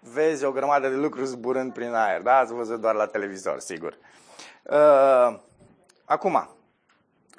[0.00, 2.36] vezi o grămadă de lucruri zburând prin aer, da?
[2.36, 3.98] Ați văzut doar la televizor, sigur.
[4.62, 5.38] Uh,
[6.04, 6.48] acum,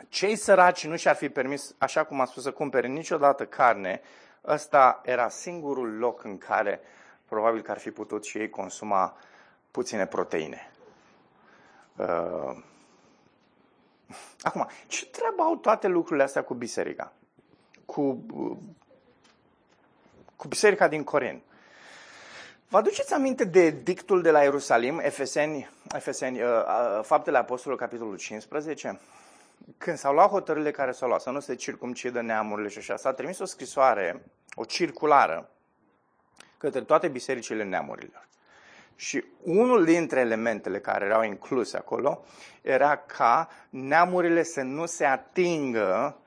[0.09, 4.01] cei săraci nu și-ar fi permis, așa cum am spus, să cumpere niciodată carne,
[4.45, 6.81] ăsta era singurul loc în care
[7.25, 9.35] probabil că ar fi putut și ei consuma uh,
[9.77, 10.71] puține proteine.
[11.95, 12.57] Uh...
[14.41, 17.13] Acum, ce treabă au toate lucrurile astea cu biserica?
[17.85, 18.25] Cu,
[20.35, 21.41] cu biserica din Corint?
[22.67, 28.17] Vă aduceți aminte de dictul de la Ierusalim, Efeseni, Efeseni uh, uh, Faptele Apostolului, capitolul
[28.17, 28.99] 15?
[29.77, 33.13] când s-au luat hotărârile care s-au luat, să nu se circumcidă neamurile și așa, s-a
[33.13, 35.49] trimis o scrisoare, o circulară,
[36.57, 38.27] către toate bisericile neamurilor.
[38.99, 42.23] Și unul dintre elementele care erau incluse acolo
[42.61, 46.17] era ca neamurile să nu se atingă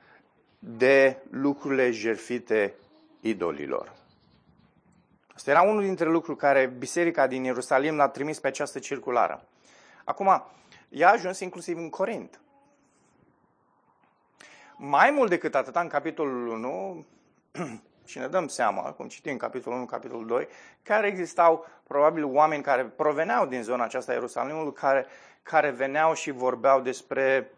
[0.59, 2.73] de lucrurile jerfite
[3.19, 3.93] idolilor.
[5.35, 9.43] Asta era unul dintre lucruri care biserica din Ierusalim l-a trimis pe această circulară.
[10.03, 10.43] Acum,
[10.89, 12.39] ea a ajuns inclusiv în Corint.
[14.75, 17.05] Mai mult decât atât, în capitolul 1,
[18.05, 20.47] și ne dăm seama, cum citim capitolul 1, capitolul 2,
[20.83, 25.05] care existau probabil oameni care proveneau din zona aceasta a Ierusalimului, care,
[25.43, 27.51] care veneau și vorbeau despre,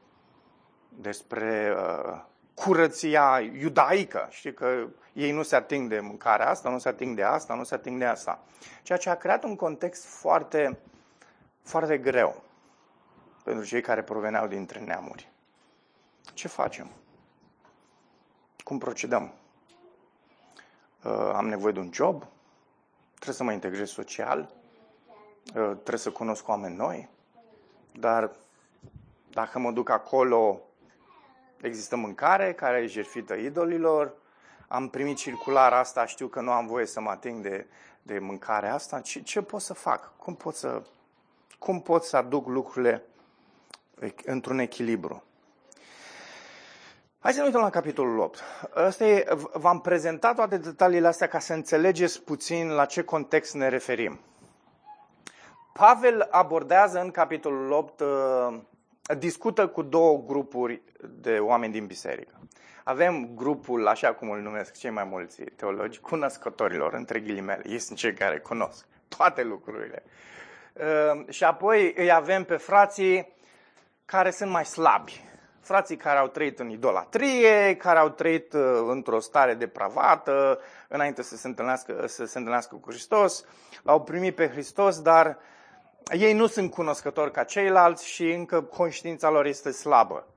[0.90, 2.22] despre uh,
[2.54, 4.28] curăția iudaică.
[4.30, 7.64] Știi că ei nu se ating de mâncarea asta, nu se ating de asta, nu
[7.64, 8.44] se ating de asta.
[8.84, 10.80] Ceea ce a creat un context foarte,
[11.64, 12.44] foarte greu
[13.44, 15.32] pentru cei care proveneau dintre neamuri.
[16.34, 16.90] Ce facem?
[18.64, 19.34] Cum procedăm?
[21.04, 22.26] Uh, am nevoie de un job?
[23.14, 24.40] Trebuie să mă integrez social?
[24.40, 27.10] Uh, trebuie să cunosc oameni noi?
[27.92, 28.32] Dar
[29.30, 30.62] dacă mă duc acolo,
[31.62, 34.14] există mâncare care e jertfită idolilor,
[34.68, 37.66] am primit circular asta, știu că nu am voie să mă ating de,
[38.02, 40.18] de mâncarea asta, ce, ce pot să fac?
[40.18, 40.82] Cum pot să,
[41.60, 43.04] cum pot să aduc lucrurile
[44.26, 45.24] într-un echilibru?
[47.24, 48.40] Hai să ne uităm la capitolul 8.
[48.74, 53.70] Asta e, v-am prezentat toate detaliile astea ca să înțelegeți puțin la ce context ne
[53.70, 54.20] referim.
[55.74, 58.08] Pavel abordează în capitolul 8, uh,
[59.18, 60.82] discută cu două grupuri
[61.22, 62.40] de oameni din biserică.
[62.84, 67.64] Avem grupul, așa cum îl numesc cei mai mulți teologi, cunoscătorilor, între ghilimele.
[67.66, 70.04] Ei sunt cei care cunosc toate lucrurile.
[70.74, 73.34] Uh, și apoi îi avem pe frații
[74.06, 75.22] care sunt mai slabi,
[75.64, 81.36] frații care au trăit în idolatrie, care au trăit uh, într-o stare depravată, înainte să
[81.36, 83.46] se întâlnească, să se întâlnească cu Hristos,
[83.84, 85.38] l-au primit pe Hristos, dar
[86.12, 90.28] ei nu sunt cunoscători ca ceilalți și încă conștiința lor este slabă.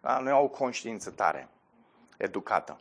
[0.00, 0.18] Da?
[0.18, 1.48] Nu au o conștiință tare,
[2.16, 2.78] educată.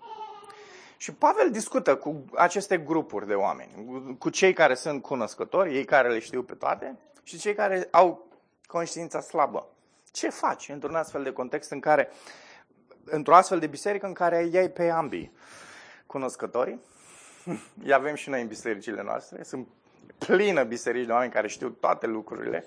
[0.98, 6.10] Și Pavel discută cu aceste grupuri de oameni, cu cei care sunt cunoscători, ei care
[6.10, 8.28] le știu pe toate, și cei care au
[8.68, 9.68] conștiința slabă.
[10.20, 12.10] Ce faci într-un astfel de context în care,
[13.04, 15.32] într-o astfel de biserică în care iei pe ambii
[16.06, 16.80] cunoscătorii?
[17.84, 19.44] Îi avem și noi în bisericile noastre.
[19.44, 19.68] Sunt
[20.18, 22.66] plină biserici de oameni care știu toate lucrurile.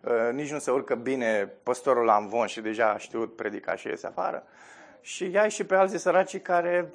[0.00, 3.86] Uh, nici nu se urcă bine păstorul la învon și deja a știut predica și
[3.86, 4.46] iese afară.
[5.00, 6.90] Și iai și pe alții săraci care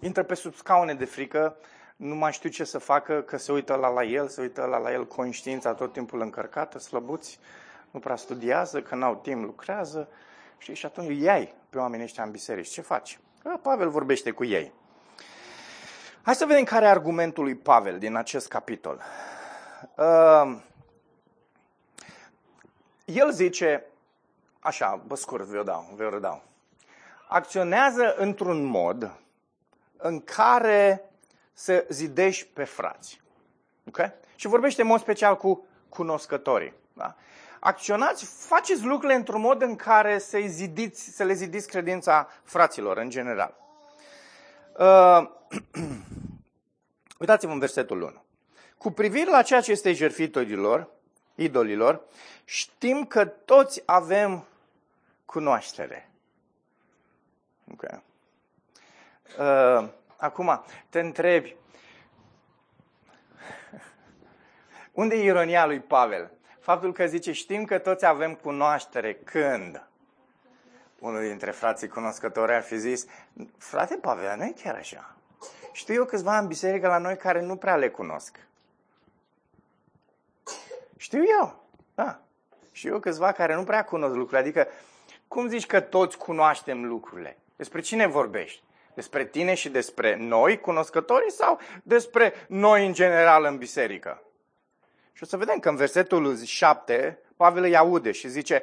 [0.00, 1.56] intră pe sub scaune de frică,
[1.96, 4.78] nu mai știu ce să facă, că se uită la, la el, se uită la,
[4.78, 7.38] la el conștiința tot timpul încărcată, slăbuți
[7.92, 10.08] nu prea studiază, că n-au timp, lucrează.
[10.58, 10.74] Știi?
[10.74, 12.68] Și atunci iai pe oamenii ăștia în biserici.
[12.68, 13.18] Ce faci?
[13.42, 14.72] Că Pavel vorbește cu ei.
[16.22, 19.00] Hai să vedem care e argumentul lui Pavel din acest capitol.
[19.96, 20.56] Uh,
[23.04, 23.84] el zice,
[24.60, 26.42] așa, bă scurt, vă dau, vă redau.
[27.28, 29.12] Acționează într-un mod
[29.96, 31.10] în care
[31.52, 33.20] să zidești pe frați.
[33.88, 34.12] Okay?
[34.34, 36.74] Și vorbește în mod special cu cunoscătorii.
[36.92, 37.16] Da?
[37.64, 43.10] Acționați, faceți lucrurile într-un mod în care să, zidiți, să le zidiți credința fraților, în
[43.10, 43.54] general.
[44.78, 45.30] Uh,
[47.20, 48.22] uitați-vă în versetul 1.
[48.78, 50.88] Cu privire la ceea ce este jertfit idolilor,
[51.34, 52.00] idolilor,
[52.44, 54.46] știm că toți avem
[55.24, 56.10] cunoaștere.
[57.72, 58.02] Okay.
[59.38, 61.56] Uh, acum, te întrebi,
[64.92, 66.30] unde e ironia lui Pavel?
[66.62, 69.86] Faptul că zice, știm că toți avem cunoaștere când
[70.98, 73.06] unul dintre frații cunoscători ar fi zis,
[73.58, 75.16] frate Pavel, nu e chiar așa.
[75.72, 78.38] Știu eu câțiva în biserică la noi care nu prea le cunosc.
[80.96, 82.20] Știu eu, da.
[82.72, 84.38] Știu eu câțiva care nu prea cunosc lucrurile.
[84.38, 84.68] Adică,
[85.28, 87.38] cum zici că toți cunoaștem lucrurile?
[87.56, 88.62] Despre cine vorbești?
[88.94, 94.22] Despre tine și despre noi, cunoscătorii, sau despre noi în general în biserică?
[95.12, 98.62] Și o să vedem că în versetul 7, Pavel îi aude și zice,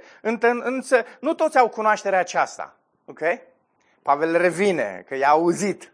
[0.64, 2.76] însă nu toți au cunoașterea aceasta.
[3.06, 3.20] Ok?
[4.02, 5.92] Pavel revine, că i-a auzit.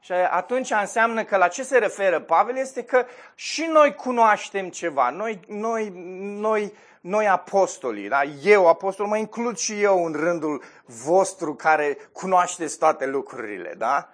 [0.00, 3.04] Și atunci înseamnă că la ce se referă Pavel este că
[3.34, 5.10] și noi cunoaștem ceva.
[5.10, 5.92] Noi, noi,
[6.38, 8.22] noi, noi apostolii, da?
[8.24, 13.74] eu apostol, mă includ și eu în rândul vostru care cunoașteți toate lucrurile.
[13.78, 14.12] Da?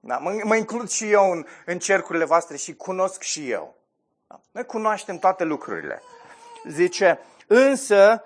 [0.00, 0.16] Da?
[0.16, 3.76] Mă, mă includ și eu în, în cercurile voastre și cunosc și eu.
[4.50, 6.02] Noi cunoaștem toate lucrurile.
[6.68, 8.24] Zice, însă,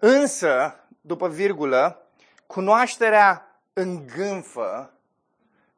[0.00, 2.06] însă, după virgulă,
[2.46, 4.90] cunoașterea îngânfă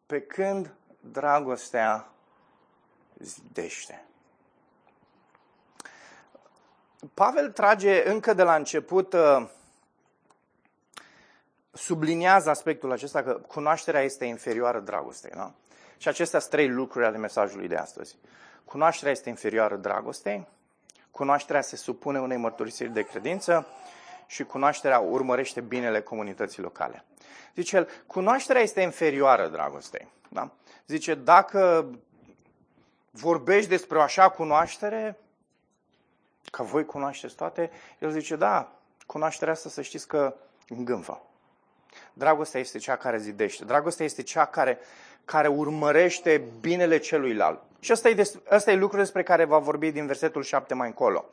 [0.07, 2.09] pe când dragostea
[3.18, 4.03] zidește.
[7.14, 9.48] Pavel trage încă de la început, uh,
[11.72, 15.31] subliniază aspectul acesta că cunoașterea este inferioară dragostei.
[15.35, 15.53] Da?
[15.96, 18.16] Și acestea sunt trei lucruri ale mesajului de astăzi.
[18.68, 20.46] Cunoașterea este inferioară dragostei,
[21.11, 23.66] cunoașterea se supune unei mărturisiri de credință
[24.26, 27.04] și cunoașterea urmărește binele comunității locale.
[27.54, 30.09] Zice el, cunoașterea este inferioară dragostei.
[30.28, 30.50] Da?
[30.87, 31.90] Zice, dacă
[33.11, 35.18] vorbești despre o așa cunoaștere,
[36.50, 38.72] că voi cunoașteți toate, el zice, da,
[39.07, 40.35] cunoașterea asta să știți că
[40.68, 41.22] îngânfă.
[42.12, 43.64] Dragostea este cea care zidește.
[43.64, 44.78] Dragostea este cea care,
[45.24, 47.62] care urmărește binele celuilalt.
[47.81, 50.87] Și asta e, des, asta e lucrul despre care va vorbi din versetul 7 mai
[50.87, 51.25] încolo.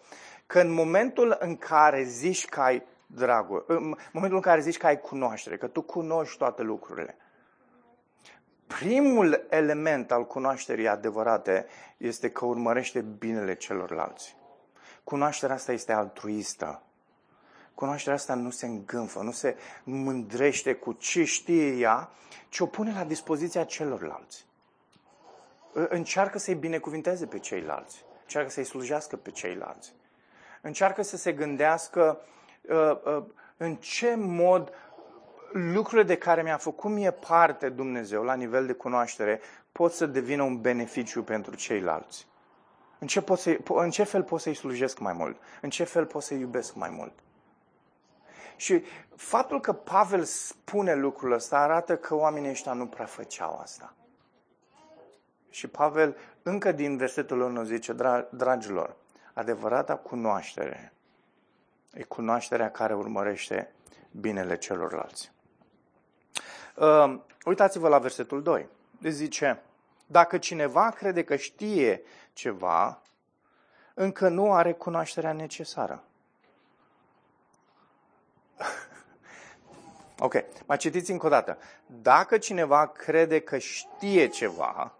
[0.46, 4.86] Că în momentul în care zici că ai dragoste, în momentul în care zici că
[4.86, 7.18] ai cunoaștere, că tu cunoști toate lucrurile,
[8.68, 11.66] primul element al cunoașterii adevărate
[11.98, 14.36] este că urmărește binele celorlalți.
[15.04, 16.82] Cunoașterea asta este altruistă.
[17.76, 22.10] Cunoașterea asta nu se îngânfă, nu se mândrește cu ce știe ea,
[22.50, 24.46] ci o pune la dispoziția celorlalți.
[25.78, 28.06] Încearcă să-i binecuvinteze pe ceilalți.
[28.22, 29.94] Încearcă să-i slujească pe ceilalți.
[30.62, 32.22] Încearcă să se gândească
[32.62, 33.24] uh, uh,
[33.58, 34.72] în ce mod
[35.52, 40.44] lucrurile de care mi-a făcut mie parte Dumnezeu la nivel de cunoaștere pot să devină
[40.44, 42.28] un beneficiu pentru ceilalți.
[43.00, 45.38] În ce, pot să, în ce fel pot să-i slujesc mai mult?
[45.62, 47.14] În ce fel pot să-i iubesc mai mult?
[48.56, 48.84] Și
[49.16, 53.94] faptul că Pavel spune lucrul ăsta arată că oamenii ăștia nu prea făceau asta.
[55.56, 57.96] Și Pavel încă din versetul 1 zice,
[58.30, 58.96] dragilor,
[59.34, 60.94] adevărata cunoaștere
[61.94, 63.74] e cunoașterea care urmărește
[64.12, 65.32] binele celorlalți.
[66.76, 68.68] Uh, uitați-vă la versetul 2.
[69.02, 69.62] Zice,
[70.06, 72.02] dacă cineva crede că știe
[72.34, 73.02] ceva,
[73.94, 76.04] încă nu are cunoașterea necesară.
[80.20, 80.34] ok,
[80.66, 81.58] mai citiți încă o dată.
[81.86, 84.96] Dacă cineva crede că știe ceva,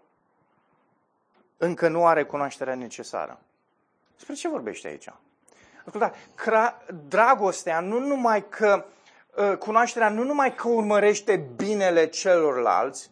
[1.56, 3.40] încă nu are cunoașterea necesară.
[4.14, 5.08] Despre ce vorbește aici?
[5.84, 6.12] Asculta,
[7.08, 8.84] dragostea nu numai că,
[9.36, 13.10] ă, cunoașterea nu numai că urmărește binele celorlalți,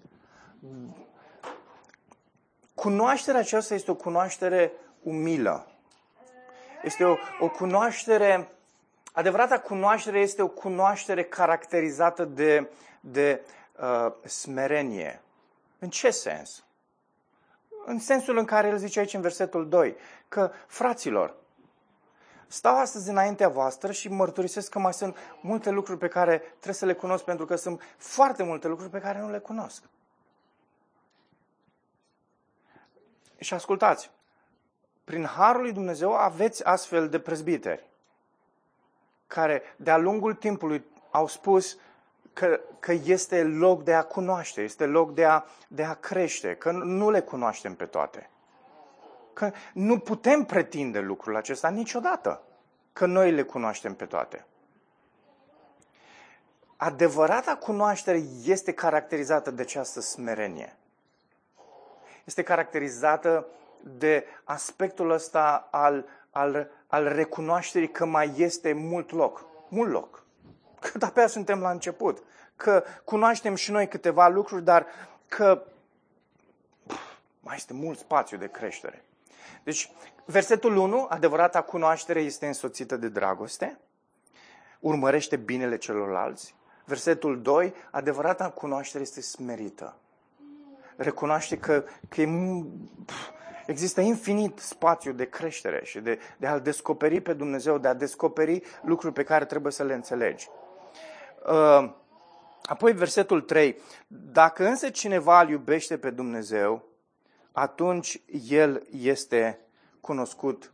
[2.75, 5.67] Cunoașterea aceasta este o cunoaștere umilă.
[6.83, 8.49] Este o, o cunoaștere,
[9.13, 13.45] adevărata cunoaștere este o cunoaștere caracterizată de, de
[13.81, 15.21] uh, smerenie.
[15.79, 16.65] În ce sens?
[17.85, 19.97] În sensul în care el zice aici în versetul 2,
[20.29, 21.35] că, fraților,
[22.47, 26.87] stau astăzi înaintea voastră și mărturisesc că mai sunt multe lucruri pe care trebuie să
[26.87, 29.83] le cunosc, pentru că sunt foarte multe lucruri pe care nu le cunosc.
[33.39, 34.11] Și ascultați,
[35.05, 37.89] prin Harul lui Dumnezeu aveți astfel de prezbiteri
[39.27, 41.79] care de-a lungul timpului au spus
[42.35, 46.71] că, că este loc de a cunoaște, este loc de a, de a crește, că
[46.71, 48.31] nu le cunoaștem pe toate.
[49.33, 52.43] Că nu putem pretinde lucrul acesta niciodată,
[52.93, 54.47] că noi le cunoaștem pe toate.
[56.77, 60.77] Adevărata cunoaștere este caracterizată de această smerenie
[62.25, 63.47] este caracterizată
[63.81, 69.47] de aspectul ăsta al, al, al recunoașterii că mai este mult loc.
[69.69, 70.24] Mult loc.
[70.93, 72.23] Că de suntem la început.
[72.57, 74.87] Că cunoaștem și noi câteva lucruri, dar
[75.29, 75.63] că
[77.41, 79.05] mai este mult spațiu de creștere.
[79.63, 79.91] Deci,
[80.25, 83.79] versetul 1, adevărata cunoaștere este însoțită de dragoste,
[84.81, 86.55] urmărește binele celorlalți.
[86.85, 89.97] Versetul 2, adevărata cunoaștere este smerită
[90.97, 92.29] recunoaște că, că e,
[93.67, 98.63] există infinit spațiu de creștere și de, de a-L descoperi pe Dumnezeu, de a descoperi
[98.83, 100.49] lucruri pe care trebuie să le înțelegi.
[101.47, 101.93] Uh,
[102.63, 103.81] apoi versetul 3.
[104.07, 106.89] Dacă însă cineva îl iubește pe Dumnezeu,
[107.53, 109.61] atunci el este
[110.01, 110.73] cunoscut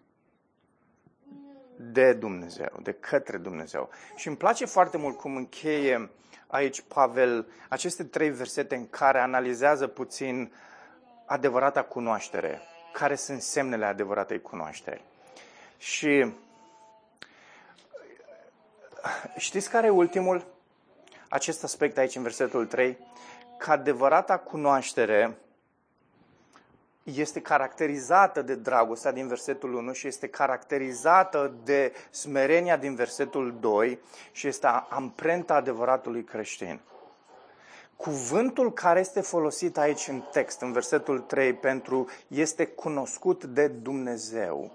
[1.76, 3.88] de Dumnezeu, de către Dumnezeu.
[4.16, 6.10] Și îmi place foarte mult cum încheie
[6.46, 10.52] aici Pavel aceste trei versete în care analizează puțin
[11.26, 12.60] adevărata cunoaștere,
[12.92, 15.04] care sunt semnele adevăratei cunoașteri.
[15.78, 16.32] Și
[19.36, 20.58] știți care e ultimul?
[21.32, 22.98] Acest aspect aici în versetul 3,
[23.58, 25.38] că adevărata cunoaștere
[27.02, 33.98] este caracterizată de dragostea din versetul 1 și este caracterizată de smerenia din versetul 2
[34.32, 36.80] și este amprenta adevăratului creștin.
[37.96, 44.70] Cuvântul care este folosit aici în text, în versetul 3, pentru este cunoscut de Dumnezeu,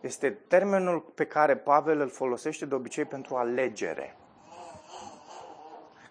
[0.00, 4.16] este termenul pe care Pavel îl folosește de obicei pentru alegere.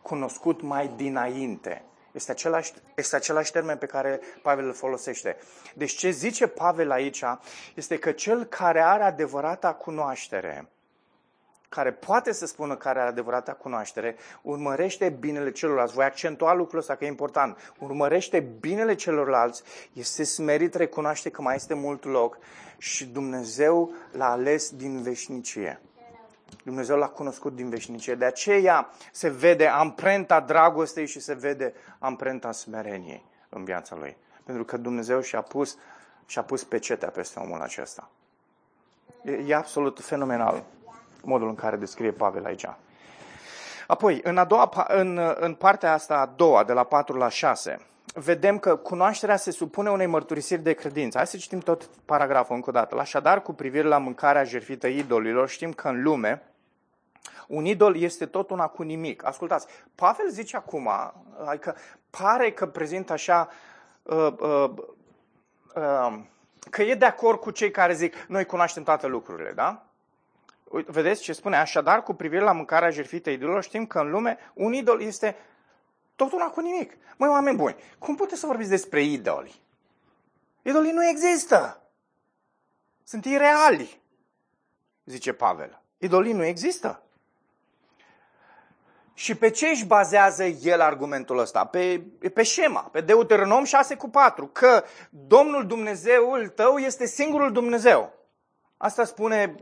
[0.02, 1.84] Cunoscut mai dinainte.
[2.12, 5.38] Este același, este același termen pe care Pavel îl folosește.
[5.76, 7.24] Deci ce zice Pavel aici
[7.76, 10.70] este că cel care are adevărata cunoaștere,
[11.70, 15.94] care poate să spună care are adevărata cunoaștere, urmărește binele celorlalți.
[15.94, 17.74] Voi accentua lucrul ăsta că e important.
[17.80, 22.38] Urmărește binele celorlalți, este smerit, recunoaște că mai este mult loc
[22.78, 25.82] și Dumnezeu l-a ales din veșnicie.
[26.64, 28.16] Dumnezeu l-a cunoscut din veșnicie.
[28.16, 34.18] De aceea se vede amprenta dragostei și se vede amprenta smereniei în viața lui.
[34.44, 35.78] Pentru că Dumnezeu și-a pus,
[36.26, 38.10] și-a pus pecetea peste omul acesta.
[39.24, 40.64] E, e absolut fenomenal
[41.24, 42.66] modul în care descrie Pavel aici.
[43.88, 47.86] Apoi, în, a doua, în, în partea asta a doua, de la 4 la 6,
[48.14, 51.18] vedem că cunoașterea se supune unei mărturisiri de credință.
[51.18, 53.00] Hai să citim tot paragraful încă o dată.
[53.00, 56.44] Așadar, cu privire la mâncarea jertfită idolilor, știm că în lume
[57.48, 59.26] un idol este tot una cu nimic.
[59.26, 60.90] Ascultați, Pavel zice acum,
[61.46, 61.76] adică
[62.10, 63.50] pare că prezintă așa
[64.04, 64.70] uh, uh,
[65.76, 66.20] uh,
[66.70, 69.86] că e de acord cu cei care zic noi cunoaștem toate lucrurile, da?
[70.86, 71.58] Vedeți ce spune?
[71.58, 75.36] Așadar, cu privire la mâncarea jertfită idolilor, știm că în lume un idol este
[76.22, 76.98] tot una cu nimic.
[77.18, 79.62] Măi, oameni buni, cum puteți să vorbiți despre idoli?
[80.62, 81.82] Idolii nu există.
[83.04, 84.02] Sunt ireali,
[85.06, 85.82] zice Pavel.
[85.98, 87.04] Idolii nu există.
[89.14, 91.66] Și pe ce își bazează el argumentul ăsta?
[91.66, 92.04] Pe,
[92.34, 98.14] pe șema, pe Deuteronom 6 cu 4, că Domnul Dumnezeul tău este singurul Dumnezeu.
[98.78, 99.56] Asta spune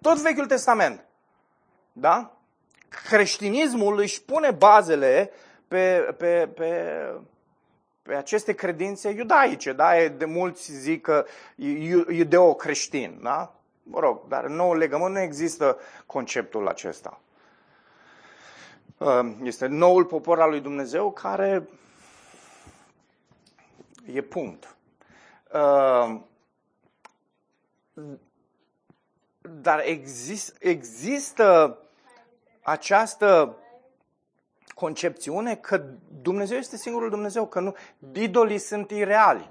[0.00, 1.04] tot Vechiul Testament.
[1.92, 2.36] Da?
[2.88, 5.32] Creștinismul își pune bazele
[5.70, 7.04] pe, pe, pe,
[8.02, 9.72] pe aceste credințe iudaice.
[9.72, 10.08] Da?
[10.16, 11.26] De mulți zic că
[12.08, 13.18] iudeo-creștin.
[13.22, 13.54] Da?
[13.82, 17.20] Mă rog, dar în nou legământ nu există conceptul acesta.
[18.98, 21.68] Uh, este noul popor al lui Dumnezeu care
[24.12, 24.76] e punct.
[25.52, 26.20] Uh,
[29.40, 31.78] dar exist, există
[32.62, 33.56] această
[34.80, 35.84] concepțiune că
[36.22, 37.74] Dumnezeu este singurul Dumnezeu, că nu,
[38.12, 39.50] idolii sunt ireali.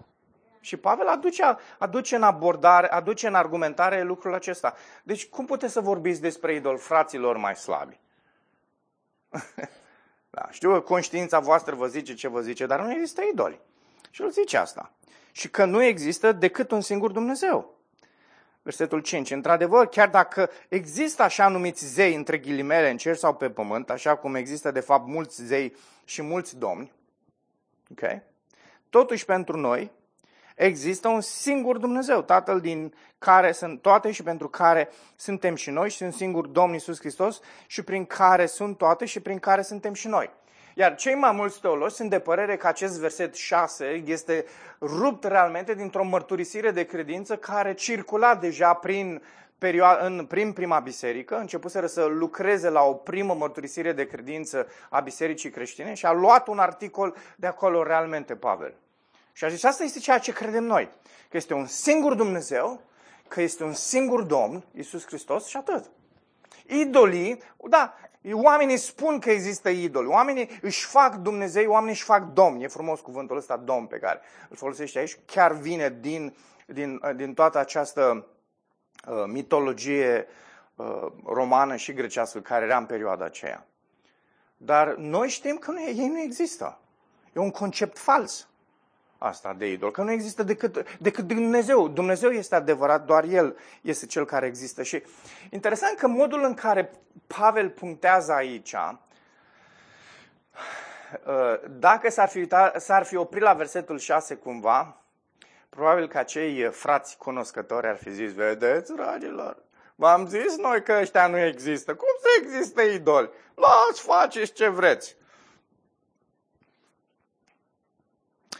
[0.59, 4.73] Și Pavel aduce, aduce în abordare, aduce în argumentare lucrul acesta.
[5.03, 7.99] Deci cum puteți să vorbiți despre idol fraților mai slabi?
[10.35, 13.59] da, știu că conștiința voastră vă zice ce vă zice, dar nu există idoli.
[14.09, 14.91] Și el zice asta.
[15.31, 17.78] Și că nu există decât un singur Dumnezeu.
[18.61, 19.31] Versetul 5.
[19.31, 24.15] Într-adevăr, chiar dacă există așa numiți zei între ghilimele în cer sau pe pământ, așa
[24.15, 26.91] cum există de fapt mulți zei și mulți domni,
[27.91, 28.21] okay?
[28.89, 29.91] totuși pentru noi
[30.55, 35.89] există un singur Dumnezeu, Tatăl din care sunt toate și pentru care suntem și noi
[35.89, 39.93] și un singur Domn Iisus Hristos și prin care sunt toate și prin care suntem
[39.93, 40.29] și noi.
[40.79, 44.45] Iar cei mai mulți teologi sunt de părere că acest verset 6 este
[44.81, 49.21] rupt realmente dintr-o mărturisire de credință care circula deja prin,
[49.57, 54.99] perioada, în, prin prima biserică, începuseră să lucreze la o primă mărturisire de credință a
[54.99, 58.73] bisericii creștine și a luat un articol de acolo realmente Pavel.
[59.33, 60.89] Și a zis, asta este ceea ce credem noi,
[61.29, 62.81] că este un singur Dumnezeu,
[63.27, 65.89] că este un singur Domn, Isus Hristos și atât.
[66.67, 67.93] Idolii, da,
[68.31, 72.61] Oamenii spun că există idoli, oamenii își fac Dumnezeu, oamenii își fac domn.
[72.61, 75.19] E frumos cuvântul ăsta, domn, pe care îl folosește aici.
[75.25, 78.27] Chiar vine din, din, din toată această
[79.07, 80.27] uh, mitologie
[80.75, 83.67] uh, romană și grecească care era în perioada aceea.
[84.57, 86.79] Dar noi știm că nu, ei nu există.
[87.33, 88.48] E un concept fals
[89.19, 91.87] asta de idol, că nu există decât, decât Dumnezeu.
[91.87, 94.83] Dumnezeu este adevărat, doar El este Cel care există.
[94.83, 95.03] Și
[95.49, 96.91] interesant că modul în care
[97.27, 98.99] Pavel punctează aici, uh,
[101.69, 102.47] dacă s-ar fi,
[102.77, 104.97] s-ar fi oprit la versetul 6 cumva,
[105.69, 109.57] probabil că acei frați cunoscători ar fi zis, vedeți, dragilor,
[109.95, 111.95] v-am zis noi că ăștia nu există.
[111.95, 113.29] Cum să existe idoli?
[113.55, 115.17] Las, faceți ce vreți.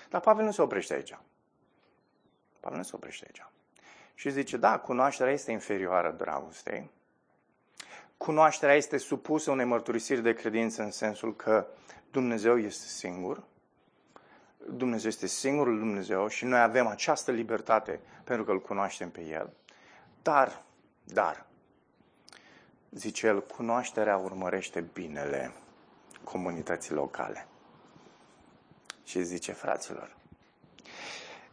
[0.10, 1.18] Dar Pavel nu se oprește aici.
[2.60, 3.46] Pavel nu se oprește aici.
[4.14, 6.90] Și zice, da, cunoașterea este inferioară dragostei.
[8.18, 11.68] Cunoașterea este supusă unei mărturisiri de credință în sensul că
[12.12, 13.44] Dumnezeu este singur.
[14.70, 19.54] Dumnezeu este singurul Dumnezeu și noi avem această libertate pentru că îl cunoaștem pe El.
[20.22, 20.64] Dar,
[21.04, 21.46] dar,
[22.92, 25.54] zice el, cunoașterea urmărește binele
[26.24, 27.48] comunității locale.
[29.10, 30.16] Și zice, fraților,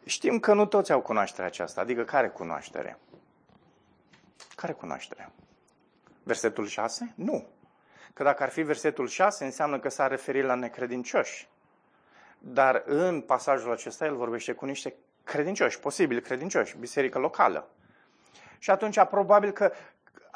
[0.05, 2.99] știm că nu toți au cunoașterea aceasta, adică care cunoaștere?
[4.55, 5.31] Care cunoaștere?
[6.23, 7.13] Versetul 6?
[7.15, 7.47] Nu.
[8.15, 11.49] Că dacă ar fi versetul 6, înseamnă că s-ar referi la necredincioși.
[12.39, 14.95] Dar în pasajul acesta el vorbește cu niște
[15.25, 17.69] credincioși, posibil credincioși, biserică locală.
[18.59, 19.73] Și atunci probabil că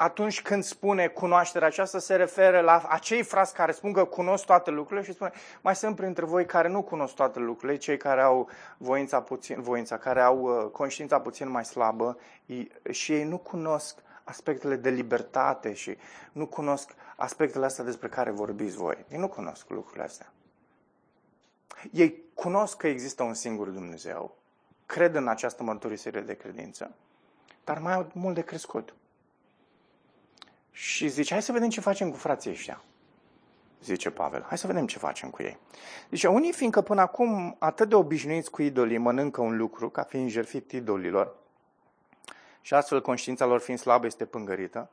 [0.01, 4.69] atunci când spune cunoașterea aceasta se referă la acei frați care spun că cunosc toate
[4.69, 5.31] lucrurile și spune
[5.61, 9.97] mai sunt printre voi care nu cunosc toate lucrurile, cei care au voința, puțin, voința
[9.97, 12.17] care au uh, conștiința puțin mai slabă
[12.91, 15.97] și ei nu cunosc aspectele de libertate și
[16.31, 19.05] nu cunosc aspectele astea despre care vorbiți voi.
[19.09, 20.31] Ei nu cunosc lucrurile astea.
[21.91, 24.37] Ei cunosc că există un singur Dumnezeu,
[24.85, 26.91] cred în această mărturisire de credință,
[27.63, 28.93] dar mai au mult de crescut.
[30.71, 32.83] Și zice, hai să vedem ce facem cu frații ăștia.
[33.83, 35.57] Zice Pavel, hai să vedem ce facem cu ei.
[36.09, 40.29] Zice, unii fiindcă până acum atât de obișnuiți cu idolii mănâncă un lucru ca fiind
[40.29, 41.35] jertfit idolilor
[42.61, 44.89] și astfel conștiința lor fiind slabă este pângărită,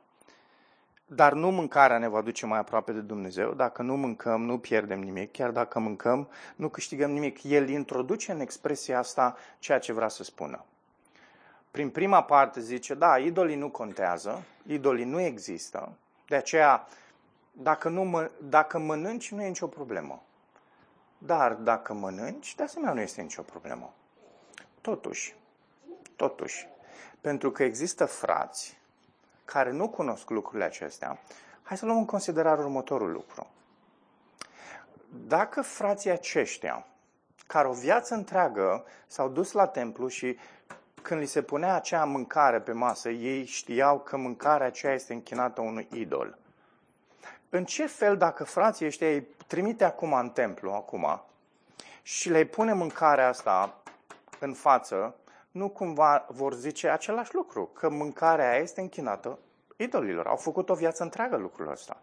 [1.05, 3.53] dar nu mâncarea ne va duce mai aproape de Dumnezeu.
[3.53, 5.31] Dacă nu mâncăm, nu pierdem nimic.
[5.31, 7.43] Chiar dacă mâncăm, nu câștigăm nimic.
[7.43, 10.65] El introduce în expresia asta ceea ce vrea să spună.
[11.71, 15.91] Prin prima parte zice, da, idolii nu contează, idolii nu există,
[16.27, 16.87] de aceea
[17.51, 20.23] dacă, nu mă, dacă mănânci nu e nicio problemă.
[21.17, 23.93] Dar dacă mănânci, de asemenea nu este nicio problemă.
[24.81, 25.35] Totuși,
[26.15, 26.67] totuși,
[27.21, 28.77] pentru că există frați
[29.45, 31.19] care nu cunosc lucrurile acestea,
[31.63, 33.47] hai să luăm în considerare următorul lucru.
[35.27, 36.85] Dacă frații aceștia,
[37.47, 40.37] care o viață întreagă s-au dus la templu și
[41.01, 45.61] când li se punea acea mâncare pe masă, ei știau că mâncarea aceea este închinată
[45.61, 46.37] unui idol.
[47.49, 51.21] În ce fel, dacă frații ăștia îi trimite acum în templu, acum,
[52.01, 53.81] și le pune mâncarea asta
[54.39, 55.15] în față,
[55.51, 59.39] nu cumva vor zice același lucru, că mâncarea aia este închinată
[59.75, 60.27] idolilor.
[60.27, 62.01] Au făcut o viață întreagă lucrul ăsta.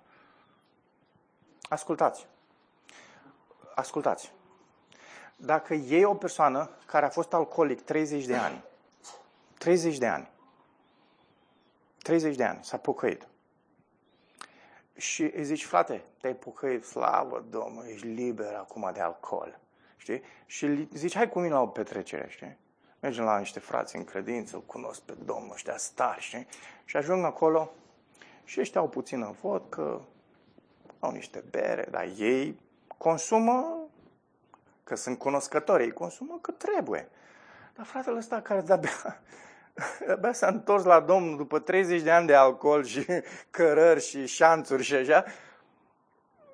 [1.68, 2.26] Ascultați.
[3.74, 4.32] Ascultați.
[5.36, 8.64] Dacă e o persoană care a fost alcoolic 30 de ani,
[9.66, 10.30] 30 de ani,
[12.02, 13.28] 30 de ani, s-a pocăit.
[14.96, 19.58] Și îi zici, frate, te-ai pocăit, slavă Domnului, ești liber acum de alcool.
[19.96, 20.22] Știi?
[20.46, 22.56] Și zici, hai cu mine la o petrecere, știi?
[23.00, 26.46] mergem la niște frați în credință, îl cunosc pe Domnul, ăștia stari, știi?
[26.84, 27.72] Și ajung acolo
[28.44, 30.04] și ăștia au puțină vodcă,
[30.98, 32.60] au niște bere, dar ei
[32.96, 33.88] consumă,
[34.84, 37.08] că sunt cunoscători, ei consumă cât trebuie.
[37.74, 39.20] Dar fratele ăsta care de-abia,
[40.12, 43.06] abia s-a întors la Domnul după 30 de ani de alcool și
[43.50, 45.24] cărări și șanțuri și așa,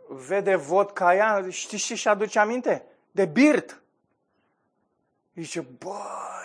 [0.09, 2.85] vede vodka aia, știți ce și aduce aminte?
[3.11, 3.83] De birt.
[5.35, 5.97] Zice, bă,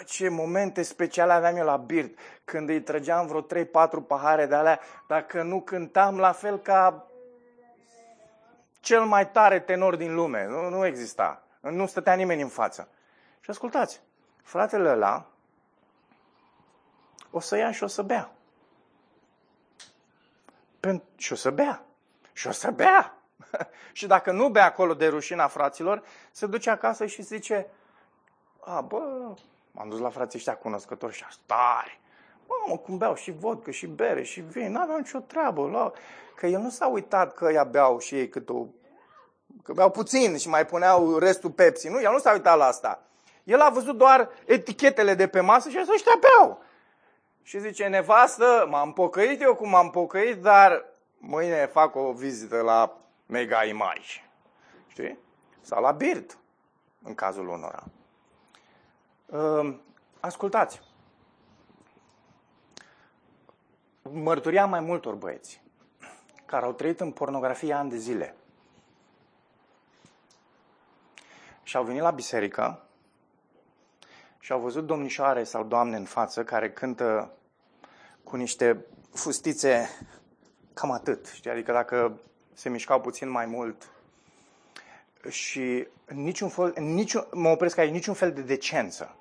[0.05, 4.79] ce momente speciale aveam eu la Birt, când îi trăgeam vreo 3-4 pahare de alea,
[5.07, 7.07] dacă nu cântam la fel ca
[8.79, 10.45] cel mai tare tenor din lume.
[10.45, 11.43] Nu, nu exista.
[11.61, 12.89] Nu stătea nimeni în față.
[13.39, 14.01] Și ascultați,
[14.43, 15.31] fratele ăla
[17.37, 18.31] o să ia și o să bea.
[21.15, 21.85] Și o să bea.
[22.33, 23.17] Și o să bea.
[23.93, 27.67] și dacă nu bea acolo de rușina fraților, se duce acasă și zice,
[28.59, 28.99] a, bă,
[29.71, 31.99] m-am dus la frații ăștia cunoscători și stare.
[32.47, 35.67] Mamă, cum beau și vodcă și bere și vin, n-aveam nicio treabă.
[35.67, 35.91] La...
[36.35, 38.65] Că el nu s-a uitat că ea beau și ei cât o...
[39.63, 41.87] Că beau puțin și mai puneau restul Pepsi.
[41.87, 43.01] Nu, el nu s-a uitat la asta.
[43.43, 46.61] El a văzut doar etichetele de pe masă și a zis, ăștia beau.
[47.47, 50.85] Și zice, nevastă, m-am pocăit eu cum m-am pocăit, dar
[51.17, 54.23] mâine fac o vizită la Mega Image.
[54.87, 55.17] Știi?
[55.61, 56.37] Sau la Birt,
[57.03, 57.83] în cazul unora.
[59.33, 59.81] Ehm,
[60.19, 60.81] ascultați.
[64.01, 65.61] Mărturia mai multor băieți
[66.45, 68.35] care au trăit în pornografie ani de zile.
[71.63, 72.86] Și au venit la biserică
[74.39, 77.31] și au văzut domnișoare sau doamne în față care cântă
[78.23, 79.89] cu niște fustițe
[80.73, 81.27] cam atât.
[81.27, 81.51] Știi?
[81.51, 82.19] Adică dacă
[82.53, 83.89] se mișcau puțin mai mult
[85.29, 89.15] și niciun fel, niciun, mă opresc aici, niciun fel de decență.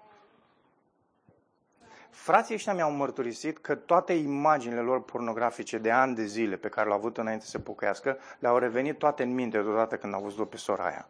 [2.11, 6.87] Frații ăștia mi-au mărturisit că toate imaginile lor pornografice de ani de zile pe care
[6.87, 10.45] le-au avut înainte să se pocăiască, le-au revenit toate în minte deodată când au văzut-o
[10.45, 11.09] pe sora aia.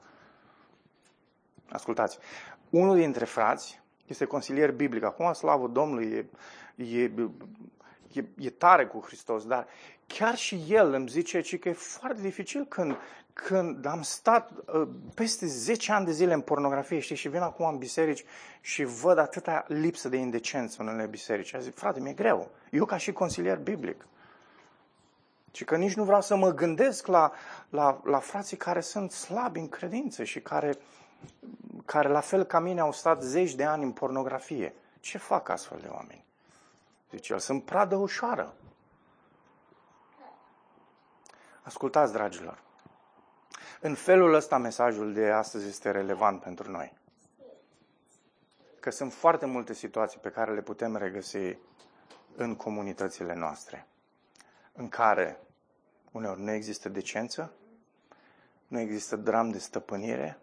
[1.68, 2.18] Ascultați,
[2.70, 5.02] unul dintre frați este consilier biblic.
[5.02, 6.26] Acum, slavă Domnului, e,
[6.84, 7.10] e,
[8.12, 9.66] e, e tare cu Hristos, dar
[10.06, 12.96] chiar și el îmi zice că e foarte dificil când,
[13.32, 17.66] când am stat uh, peste 10 ani de zile în pornografie, știi, și vin acum
[17.66, 18.24] în biserici
[18.60, 21.54] și văd atâta lipsă de indecență în unele biserici.
[21.54, 22.50] A zic, frate, mi-e greu.
[22.70, 24.06] Eu ca și consilier biblic.
[25.52, 27.32] Și că nici nu vreau să mă gândesc la,
[27.70, 30.74] la, la frații care sunt slabi în credință și care,
[31.86, 34.74] care, la fel ca mine, au stat zeci de ani în pornografie.
[35.00, 36.24] Ce fac astfel de oameni?
[37.10, 38.54] Zice el, sunt pradă ușoară.
[41.62, 42.62] Ascultați, dragilor.
[43.80, 46.92] În felul ăsta mesajul de astăzi este relevant pentru noi.
[48.80, 51.56] Că sunt foarte multe situații pe care le putem regăsi
[52.36, 53.86] în comunitățile noastre,
[54.72, 55.40] în care
[56.12, 57.52] uneori nu există decență,
[58.66, 60.38] nu există dram de stăpânire.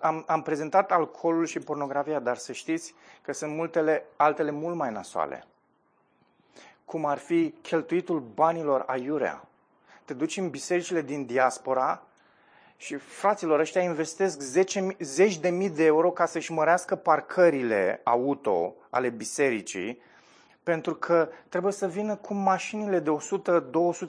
[0.00, 4.92] Am, am prezentat alcoolul și pornografia, dar să știți că sunt multele altele mult mai
[4.92, 5.44] nasoale.
[6.84, 9.44] Cum ar fi cheltuitul banilor aiurea.
[10.04, 12.02] Te duci în bisericile din diaspora
[12.76, 18.74] și fraților ăștia investesc 10, zeci de mii de euro ca să-și mărească parcările auto
[18.90, 20.02] ale bisericii
[20.62, 23.10] pentru că trebuie să vină cu mașinile de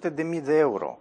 [0.10, 1.00] 100-200 de mii de euro.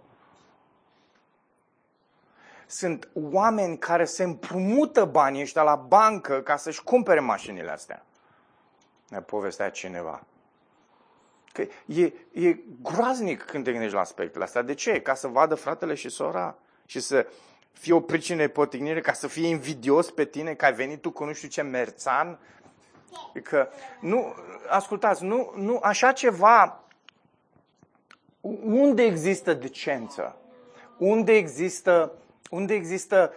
[2.73, 8.05] Sunt oameni care se împrumută banii ăștia la bancă ca să-și cumpere mașinile astea.
[9.09, 10.23] Ne povestea cineva.
[11.51, 14.61] Că e, e groaznic când te gândești la aspectele astea.
[14.61, 15.01] De ce?
[15.01, 17.27] Ca să vadă fratele și sora și să
[17.71, 21.11] fie o pricină de potignire, ca să fie invidios pe tine că ai venit tu
[21.11, 22.39] cu nu știu ce merțan
[23.43, 23.67] Că
[23.99, 24.35] nu,
[24.69, 26.83] ascultați, nu, nu, așa ceva,
[28.63, 30.35] unde există decență?
[30.97, 32.11] Unde există,
[32.49, 33.33] unde există,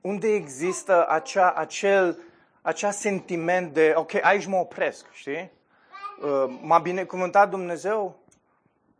[0.00, 2.18] unde există acea, acel,
[2.62, 5.50] acea sentiment de, ok, aici mă opresc, știi?
[6.22, 8.18] Uh, m-a binecuvântat Dumnezeu,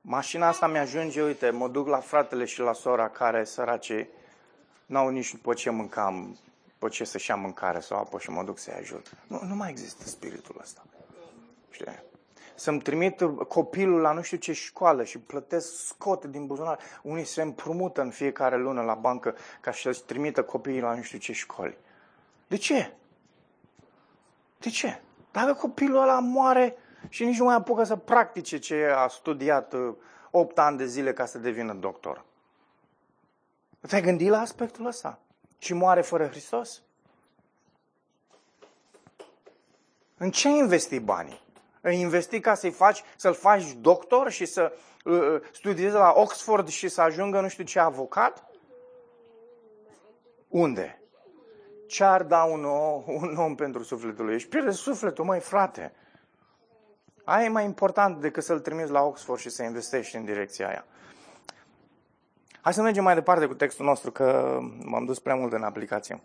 [0.01, 4.09] mașina asta mi-ajunge, uite, mă duc la fratele și la sora care, săracii,
[4.87, 6.39] n-au nici pe ce mâncam
[6.83, 9.13] după ce să-și ia mâncare sau apă și mă duc să-i ajut.
[9.27, 10.83] Nu, nu mai există spiritul ăsta.
[11.71, 12.03] Știi?
[12.55, 16.79] Să-mi trimit copilul la nu știu ce școală și plătesc scot din buzunar.
[17.03, 21.19] Unii se împrumută în fiecare lună la bancă ca să-și trimită copiii la nu știu
[21.19, 21.77] ce școli.
[22.47, 22.93] De ce?
[24.59, 25.01] De ce?
[25.31, 26.77] Dacă copilul ăla moare
[27.09, 29.75] și nici nu mai apucă să practice ce a studiat
[30.31, 32.25] 8 uh, ani de zile ca să devină doctor.
[33.89, 35.19] Te-ai gândit la aspectul ăsta?
[35.63, 36.83] și moare fără Hristos?
[40.17, 41.41] În ce investi banii?
[41.85, 44.73] Îi investi ca să-i faci, să-l faci doctor și să
[45.05, 48.47] uh, uh, studiezi la Oxford și să ajungă nu știu ce avocat?
[50.49, 51.03] Unde?
[51.87, 54.35] Ce ar da un, om, un om pentru sufletul lui?
[54.35, 55.93] Își pierde sufletul, măi frate.
[57.25, 60.85] Aia e mai important decât să-l trimiți la Oxford și să investești în direcția aia.
[62.61, 66.23] Hai să mergem mai departe cu textul nostru, că m-am dus prea mult în aplicație.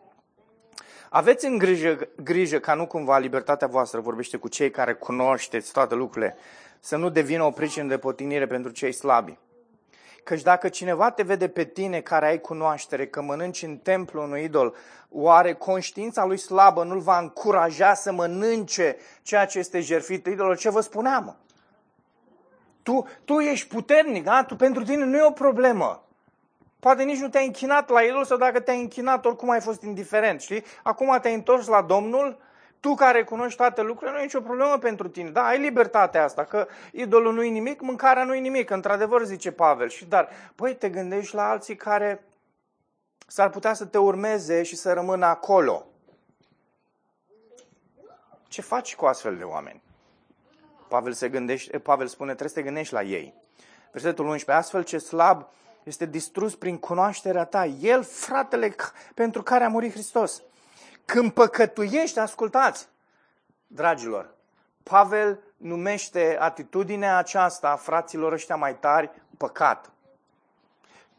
[1.10, 5.96] Aveți în grijă, grijă ca nu cumva libertatea voastră vorbește cu cei care cunoașteți toate
[5.96, 6.38] lucrurile,
[6.80, 9.38] să nu devină o pricină de potinire pentru cei slabi.
[10.24, 14.44] Căci dacă cineva te vede pe tine care ai cunoaștere că mănânci în templu unui
[14.44, 14.76] idol,
[15.10, 20.58] oare conștiința lui slabă nu-l va încuraja să mănânce ceea ce este jertfit idolul?
[20.58, 21.38] Ce vă spuneam?
[22.84, 24.44] Tu, tu ești puternic, da?
[24.44, 26.07] Tu, pentru tine nu e o problemă.
[26.80, 30.42] Poate nici nu te-ai închinat la idol sau dacă te-ai închinat, oricum ai fost indiferent,
[30.42, 30.64] știi?
[30.84, 32.38] Acum te-ai întors la Domnul,
[32.80, 35.30] tu care cunoști toate lucrurile, nu e nicio problemă pentru tine.
[35.30, 39.52] Da, ai libertatea asta, că idolul nu e nimic, mâncarea nu e nimic, într-adevăr zice
[39.52, 39.90] Pavel.
[39.90, 42.24] Și dar, păi, te gândești la alții care
[43.28, 45.86] s-ar putea să te urmeze și să rămână acolo.
[48.48, 49.82] Ce faci cu astfel de oameni?
[50.88, 53.34] Pavel, se gândește, Pavel spune, trebuie să te gândești la ei.
[53.92, 55.48] Versetul 11, astfel ce slab
[55.88, 57.66] este distrus prin cunoașterea ta.
[57.66, 58.76] El, fratele
[59.14, 60.42] pentru care a murit Hristos.
[61.06, 62.88] Când păcătuiești, ascultați,
[63.68, 64.36] dragilor,
[64.84, 69.92] Pavel numește atitudinea aceasta a fraților ăștia mai tari păcat.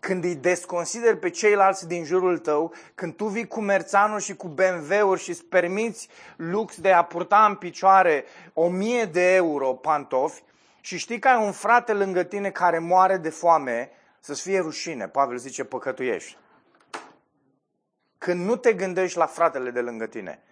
[0.01, 4.49] Când îi desconsideri pe ceilalți din jurul tău, când tu vii cu merțanul și cu
[4.49, 10.43] BMW-uri și îți permiți lux de a purta în picioare o mie de euro pantofi
[10.81, 13.91] și știi că ai un frate lângă tine care moare de foame
[14.21, 15.09] să-ți fie rușine.
[15.09, 16.37] Pavel zice, păcătuiești.
[18.19, 20.43] Când nu te gândești la fratele de lângă tine,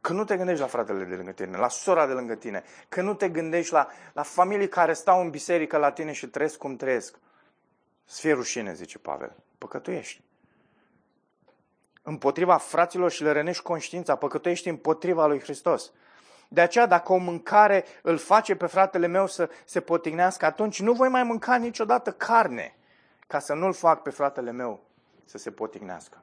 [0.00, 3.06] când nu te gândești la fratele de lângă tine, la sora de lângă tine, când
[3.06, 6.76] nu te gândești la, la familii care stau în biserică la tine și trăiesc cum
[6.76, 7.18] trăiesc,
[8.04, 9.36] să fie rușine, zice Pavel.
[9.58, 10.22] păcătuiești.
[12.02, 15.92] Împotriva fraților și le rănești conștiința, păcătuiești împotriva lui Hristos.
[16.48, 20.92] De aceea, dacă o mâncare îl face pe fratele meu să se potignească, atunci nu
[20.92, 22.74] voi mai mânca niciodată carne,
[23.26, 24.80] ca să nu-l fac pe fratele meu
[25.24, 26.20] să se potignească.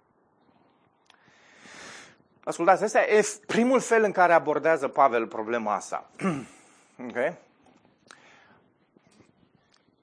[2.43, 6.09] Ascultați, ăsta e primul fel în care abordează Pavel problema asta.
[7.09, 7.38] okay?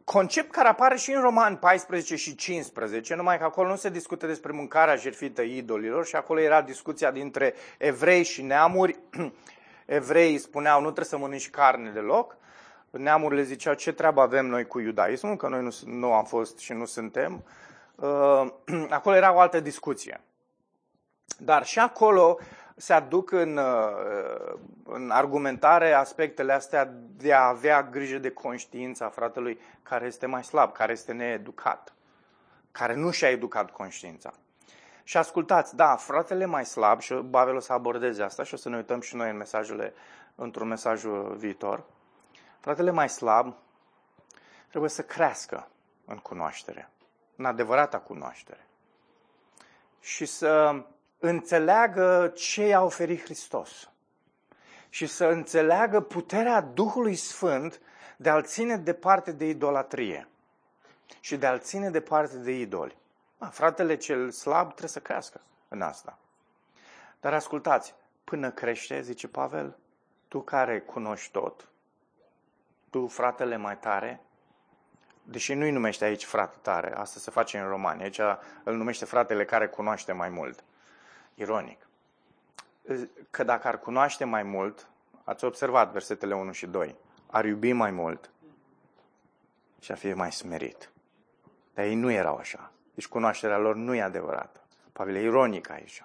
[0.04, 4.26] Concept care apare și în Roman 14 și 15, numai că acolo nu se discută
[4.26, 8.98] despre mâncarea jertfită idolilor și acolo era discuția dintre evrei și neamuri.
[9.91, 12.36] Evreii spuneau nu trebuie să mănânci carne deloc,
[12.91, 16.72] neamurile ziceau ce treabă avem noi cu iudaismul, că noi nu, nu am fost și
[16.72, 17.45] nu suntem.
[17.95, 18.47] Uh,
[18.88, 20.20] acolo era o altă discuție.
[21.38, 22.38] Dar și acolo
[22.76, 29.59] se aduc în, uh, în argumentare aspectele astea de a avea grijă de conștiința fratelui
[29.82, 31.95] care este mai slab, care este needucat,
[32.72, 34.32] care nu și-a educat conștiința.
[35.11, 38.68] Și ascultați, da, fratele mai slab, și Bavel o să abordeze asta și o să
[38.68, 39.94] ne uităm și noi în mesajele,
[40.34, 41.04] într-un mesaj
[41.36, 41.84] viitor,
[42.61, 43.54] fratele mai slab
[44.68, 45.68] trebuie să crească
[46.04, 46.90] în cunoaștere,
[47.36, 48.66] în adevărata cunoaștere.
[50.00, 50.84] Și să
[51.18, 53.90] înțeleagă ce i-a oferit Hristos
[54.88, 57.80] și să înțeleagă puterea Duhului Sfânt
[58.16, 60.28] de a-l ține departe de idolatrie
[61.20, 62.98] și de a-l ține departe de idoli.
[63.41, 66.18] A, fratele cel slab trebuie să crească în asta.
[67.20, 69.76] Dar ascultați, până crește, zice Pavel,
[70.28, 71.68] tu care cunoști tot,
[72.91, 74.20] tu, fratele mai tare,
[75.22, 78.20] deși nu-i numește aici frate tare, asta se face în România, aici
[78.64, 80.64] îl numește fratele care cunoaște mai mult
[81.34, 81.88] ironic.
[83.30, 84.88] Că dacă ar cunoaște mai mult,
[85.24, 88.30] ați observat versetele 1 și 2, ar iubi mai mult
[89.78, 90.91] și ar fi mai smerit.
[91.74, 92.72] Dar ei nu erau așa.
[92.95, 94.61] Deci cunoașterea lor nu e adevărată.
[94.93, 96.05] Pavel e ironic aici.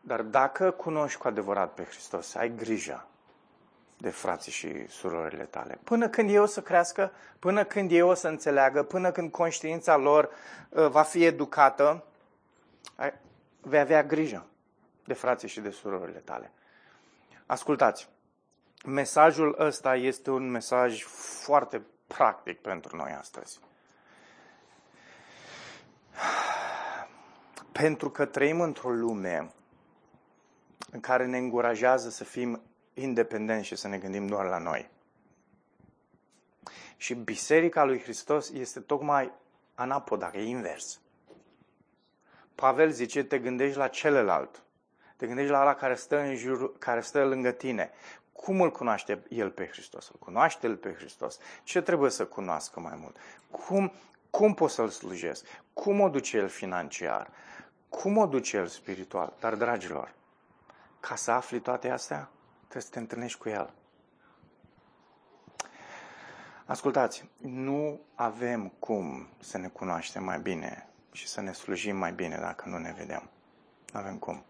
[0.00, 3.06] Dar dacă cunoști cu adevărat pe Hristos, ai grijă
[3.96, 5.78] de frații și surorile tale.
[5.84, 9.96] Până când ei o să crească, până când ei o să înțeleagă, până când conștiința
[9.96, 10.30] lor
[10.68, 12.04] uh, va fi educată,
[13.60, 14.46] vei avea grijă
[15.04, 16.52] de frații și de surorile tale.
[17.46, 18.08] Ascultați,
[18.86, 21.02] mesajul ăsta este un mesaj
[21.44, 23.60] foarte practic pentru noi astăzi.
[27.72, 29.52] Pentru că trăim într-o lume
[30.90, 32.62] în care ne încurajează să fim
[32.94, 34.90] independenți și să ne gândim doar la noi.
[36.96, 39.32] Și Biserica lui Hristos este tocmai
[39.74, 41.00] anapoda, e invers.
[42.54, 44.62] Pavel zice, te gândești la celălalt.
[45.16, 47.90] Te gândești la ala care stă, în jur, care stă lângă tine.
[48.32, 50.08] Cum îl cunoaște el pe Hristos?
[50.08, 51.38] Îl cunoaște el pe Hristos?
[51.62, 53.16] Ce trebuie să cunoască mai mult?
[53.50, 53.92] Cum,
[54.32, 55.46] cum poți să-l slujesc?
[55.72, 57.30] Cum o duce el financiar?
[57.88, 59.32] Cum o duce el spiritual?
[59.40, 60.14] Dar, dragilor,
[61.00, 62.28] ca să afli toate astea,
[62.58, 63.72] trebuie să te întâlnești cu el.
[66.66, 72.36] Ascultați, nu avem cum să ne cunoaștem mai bine și să ne slujim mai bine
[72.40, 73.30] dacă nu ne vedem.
[73.92, 74.44] Nu avem cum.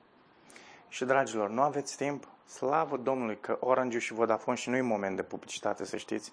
[0.89, 2.29] Și, dragilor, nu aveți timp?
[2.47, 6.33] Slavă Domnului că Orange și Vodafone și nu e moment de publicitate, să știți,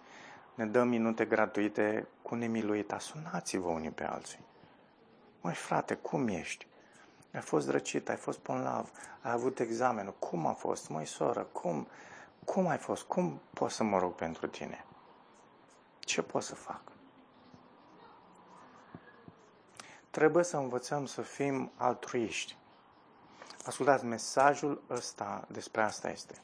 [0.60, 3.00] ne dă minute gratuite cu nemiluita.
[3.00, 4.40] Sunați-vă unii pe alții.
[5.42, 6.68] Măi, frate, cum ești?
[7.34, 8.92] Ai fost răcit, ai fost lav,
[9.22, 10.14] ai avut examenul.
[10.20, 10.90] Cum a fost?
[10.90, 11.88] Măi, soră, cum?
[12.46, 13.04] Cum ai fost?
[13.04, 14.86] Cum pot să mă rog pentru tine?
[16.00, 16.82] Ce pot să fac?
[20.10, 22.58] Trebuie să învățăm să fim altruiști.
[23.66, 26.42] Ascultați, mesajul ăsta despre asta este.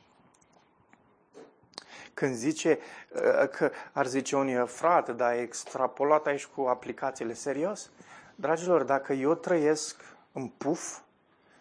[2.15, 7.89] Când zice uh, că ar zice unii, frate, dar ai extrapolat aici cu aplicațiile, serios?
[8.35, 10.01] Dragilor, dacă eu trăiesc
[10.31, 10.99] în puf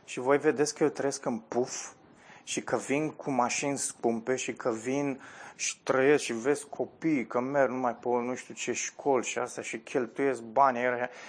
[0.04, 1.92] și voi vedeți că eu trăiesc în puf
[2.44, 5.20] și că vin cu mașini scumpe și că vin
[5.56, 9.62] și trăiesc și vezi copii că merg numai pe nu știu ce școli și asta
[9.62, 10.78] și cheltuiesc bani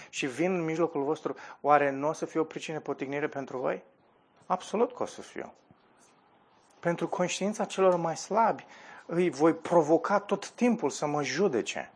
[0.09, 3.83] și vin în mijlocul vostru, oare nu o să fie o pricină potignire pentru voi?
[4.45, 5.53] Absolut că o să fiu.
[6.79, 8.65] Pentru conștiința celor mai slabi,
[9.05, 11.91] îi voi provoca tot timpul să mă judece.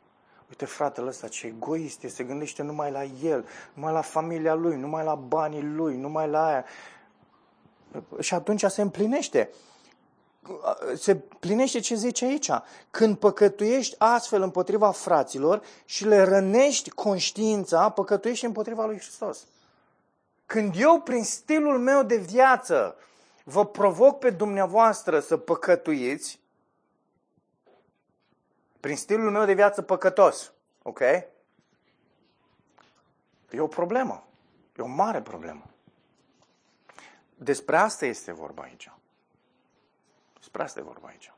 [0.50, 4.76] Uite, fratele ăsta ce egoist este, se gândește numai la el, numai la familia lui,
[4.76, 6.66] numai la banii lui, numai la aia.
[8.20, 9.50] Și atunci se împlinește
[10.96, 12.50] se plinește ce zice aici.
[12.92, 19.48] Când păcătuiești astfel împotriva fraților și le rănești conștiința, păcătuiești împotriva lui Hristos.
[20.46, 22.96] Când eu, prin stilul meu de viață,
[23.44, 26.39] vă provoc pe dumneavoastră să păcătuiți,
[28.80, 30.54] prin stilul meu de viață păcătos,
[30.84, 31.00] ok?
[33.50, 34.28] E o problemă.
[34.78, 35.64] E o mare problemă.
[37.36, 38.92] Despre asta este vorba aici.
[40.38, 41.34] Despre asta e vorba aici.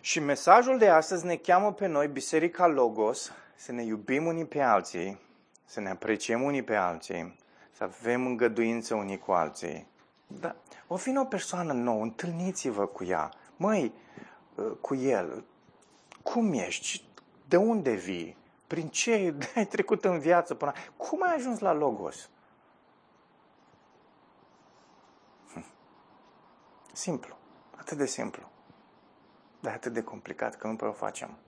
[0.00, 4.60] Și mesajul de astăzi ne cheamă pe noi, Biserica Logos, să ne iubim unii pe
[4.60, 5.20] alții,
[5.64, 7.38] să ne apreciem unii pe alții,
[7.70, 9.86] să avem îngăduință unii cu alții.
[10.26, 10.56] Da.
[10.86, 13.30] O fi o persoană nouă, întâlniți-vă cu ea.
[13.56, 13.94] Măi,
[14.80, 15.44] cu el,
[16.32, 17.04] cum ești?
[17.48, 18.36] De unde vii?
[18.66, 20.72] Prin ce ai trecut în viață până...
[20.96, 22.30] Cum ai ajuns la Logos?
[25.52, 25.64] Hm.
[26.92, 27.36] Simplu.
[27.76, 28.50] Atât de simplu.
[29.60, 31.38] Dar atât de complicat că nu prea o facem.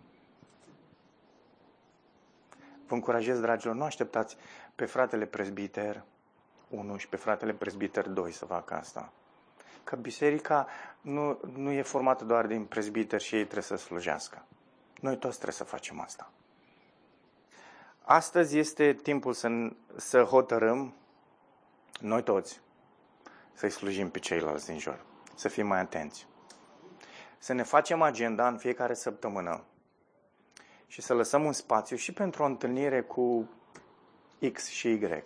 [2.87, 4.37] Vă încurajez, dragilor, nu așteptați
[4.75, 6.05] pe fratele prezbiter
[6.69, 9.13] 1 și pe fratele prezbiter 2 să facă asta.
[9.85, 10.67] Că biserica
[11.01, 14.47] nu, nu e formată doar din prezbiteri și ei trebuie să slujească.
[15.03, 16.31] Noi toți trebuie să facem asta.
[18.03, 19.49] Astăzi este timpul să,
[19.97, 20.95] să hotărâm,
[22.01, 22.61] noi toți,
[23.53, 26.27] să-i slujim pe ceilalți din jur, să fim mai atenți.
[27.39, 29.65] Să ne facem agenda în fiecare săptămână
[30.87, 33.49] și să lăsăm un spațiu și pentru o întâlnire cu
[34.53, 35.25] X și Y.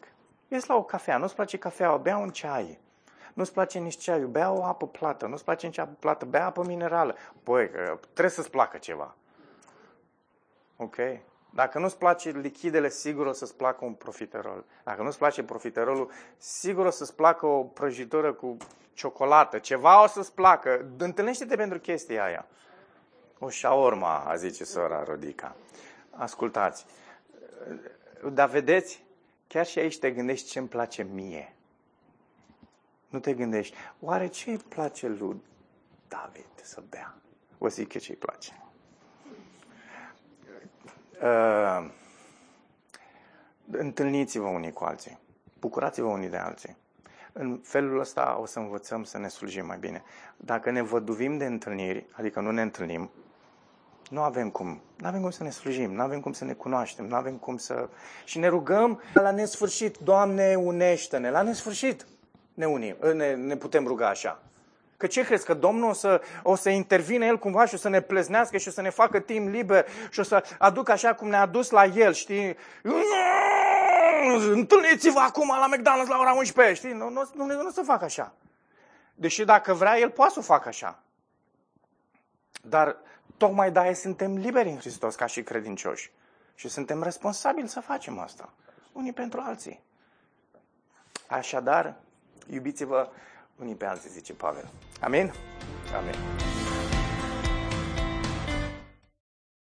[0.49, 2.81] Ies la o cafea, nu-ți place cafeaua, bea un ceai.
[3.35, 5.27] Nu-ți place nici ceaiul, bea o apă plată.
[5.27, 7.17] Nu-ți place nici apă plată, bea apă minerală.
[7.43, 7.71] Păi,
[8.03, 9.17] trebuie să-ți placă ceva.
[10.77, 10.97] Ok?
[11.51, 14.65] Dacă nu-ți place lichidele, sigur o să-ți placă un profiterol.
[14.85, 18.57] Dacă nu-ți place profiterolul, sigur o să-ți placă o prăjitură cu
[18.93, 19.59] ciocolată.
[19.59, 20.91] Ceva o să-ți placă.
[20.99, 22.47] Întâlnește-te pentru chestia aia.
[23.39, 25.57] O șaorma, a zice sora Rodica.
[26.11, 26.87] Ascultați.
[28.33, 29.05] Dar vedeți,
[29.47, 31.55] chiar și aici te gândești ce îmi place mie.
[33.09, 35.43] Nu te gândești, oare ce îi place lui
[36.09, 37.15] David să bea?
[37.59, 38.61] O zic că ce îi place.
[41.23, 41.91] Uh,
[43.71, 45.19] întâlniți-vă unii cu alții.
[45.61, 46.77] Bucurați-vă unii de alții.
[47.33, 50.03] În felul ăsta o să învățăm să ne slujim mai bine.
[50.37, 53.11] Dacă ne văduvim de întâlniri, adică nu ne întâlnim,
[54.11, 54.81] nu avem cum.
[54.97, 57.57] Nu avem cum să ne slujim, nu avem cum să ne cunoaștem, nu avem cum
[57.57, 57.89] să...
[58.25, 62.07] Și ne rugăm la nesfârșit, Doamne, unește-ne, la nesfârșit
[62.55, 64.43] ne unim, ne, ne putem ruga așa.
[64.97, 65.45] Că ce crezi?
[65.45, 68.69] Că Domnul o să, o să intervine El cumva și o să ne pleznească și
[68.69, 71.85] o să ne facă timp liber și o să aducă așa cum ne-a dus la
[71.85, 72.57] El, știi?
[74.53, 76.93] Întâlniți-vă acum la McDonald's la ora 11, știi?
[76.93, 78.35] Nu, nu, nu, nu, nu să facă așa.
[79.15, 80.99] Deși dacă vrea, El poate să facă așa.
[82.63, 82.97] Dar
[83.37, 86.11] tocmai de suntem liberi în Hristos ca și credincioși.
[86.55, 88.53] Și suntem responsabili să facem asta.
[88.93, 89.83] Unii pentru alții.
[91.29, 91.95] Așadar,
[92.51, 93.11] iubiți-vă
[93.61, 94.69] unii pe alții, zice Pavel.
[95.01, 95.33] Amin?
[95.97, 96.15] Amin.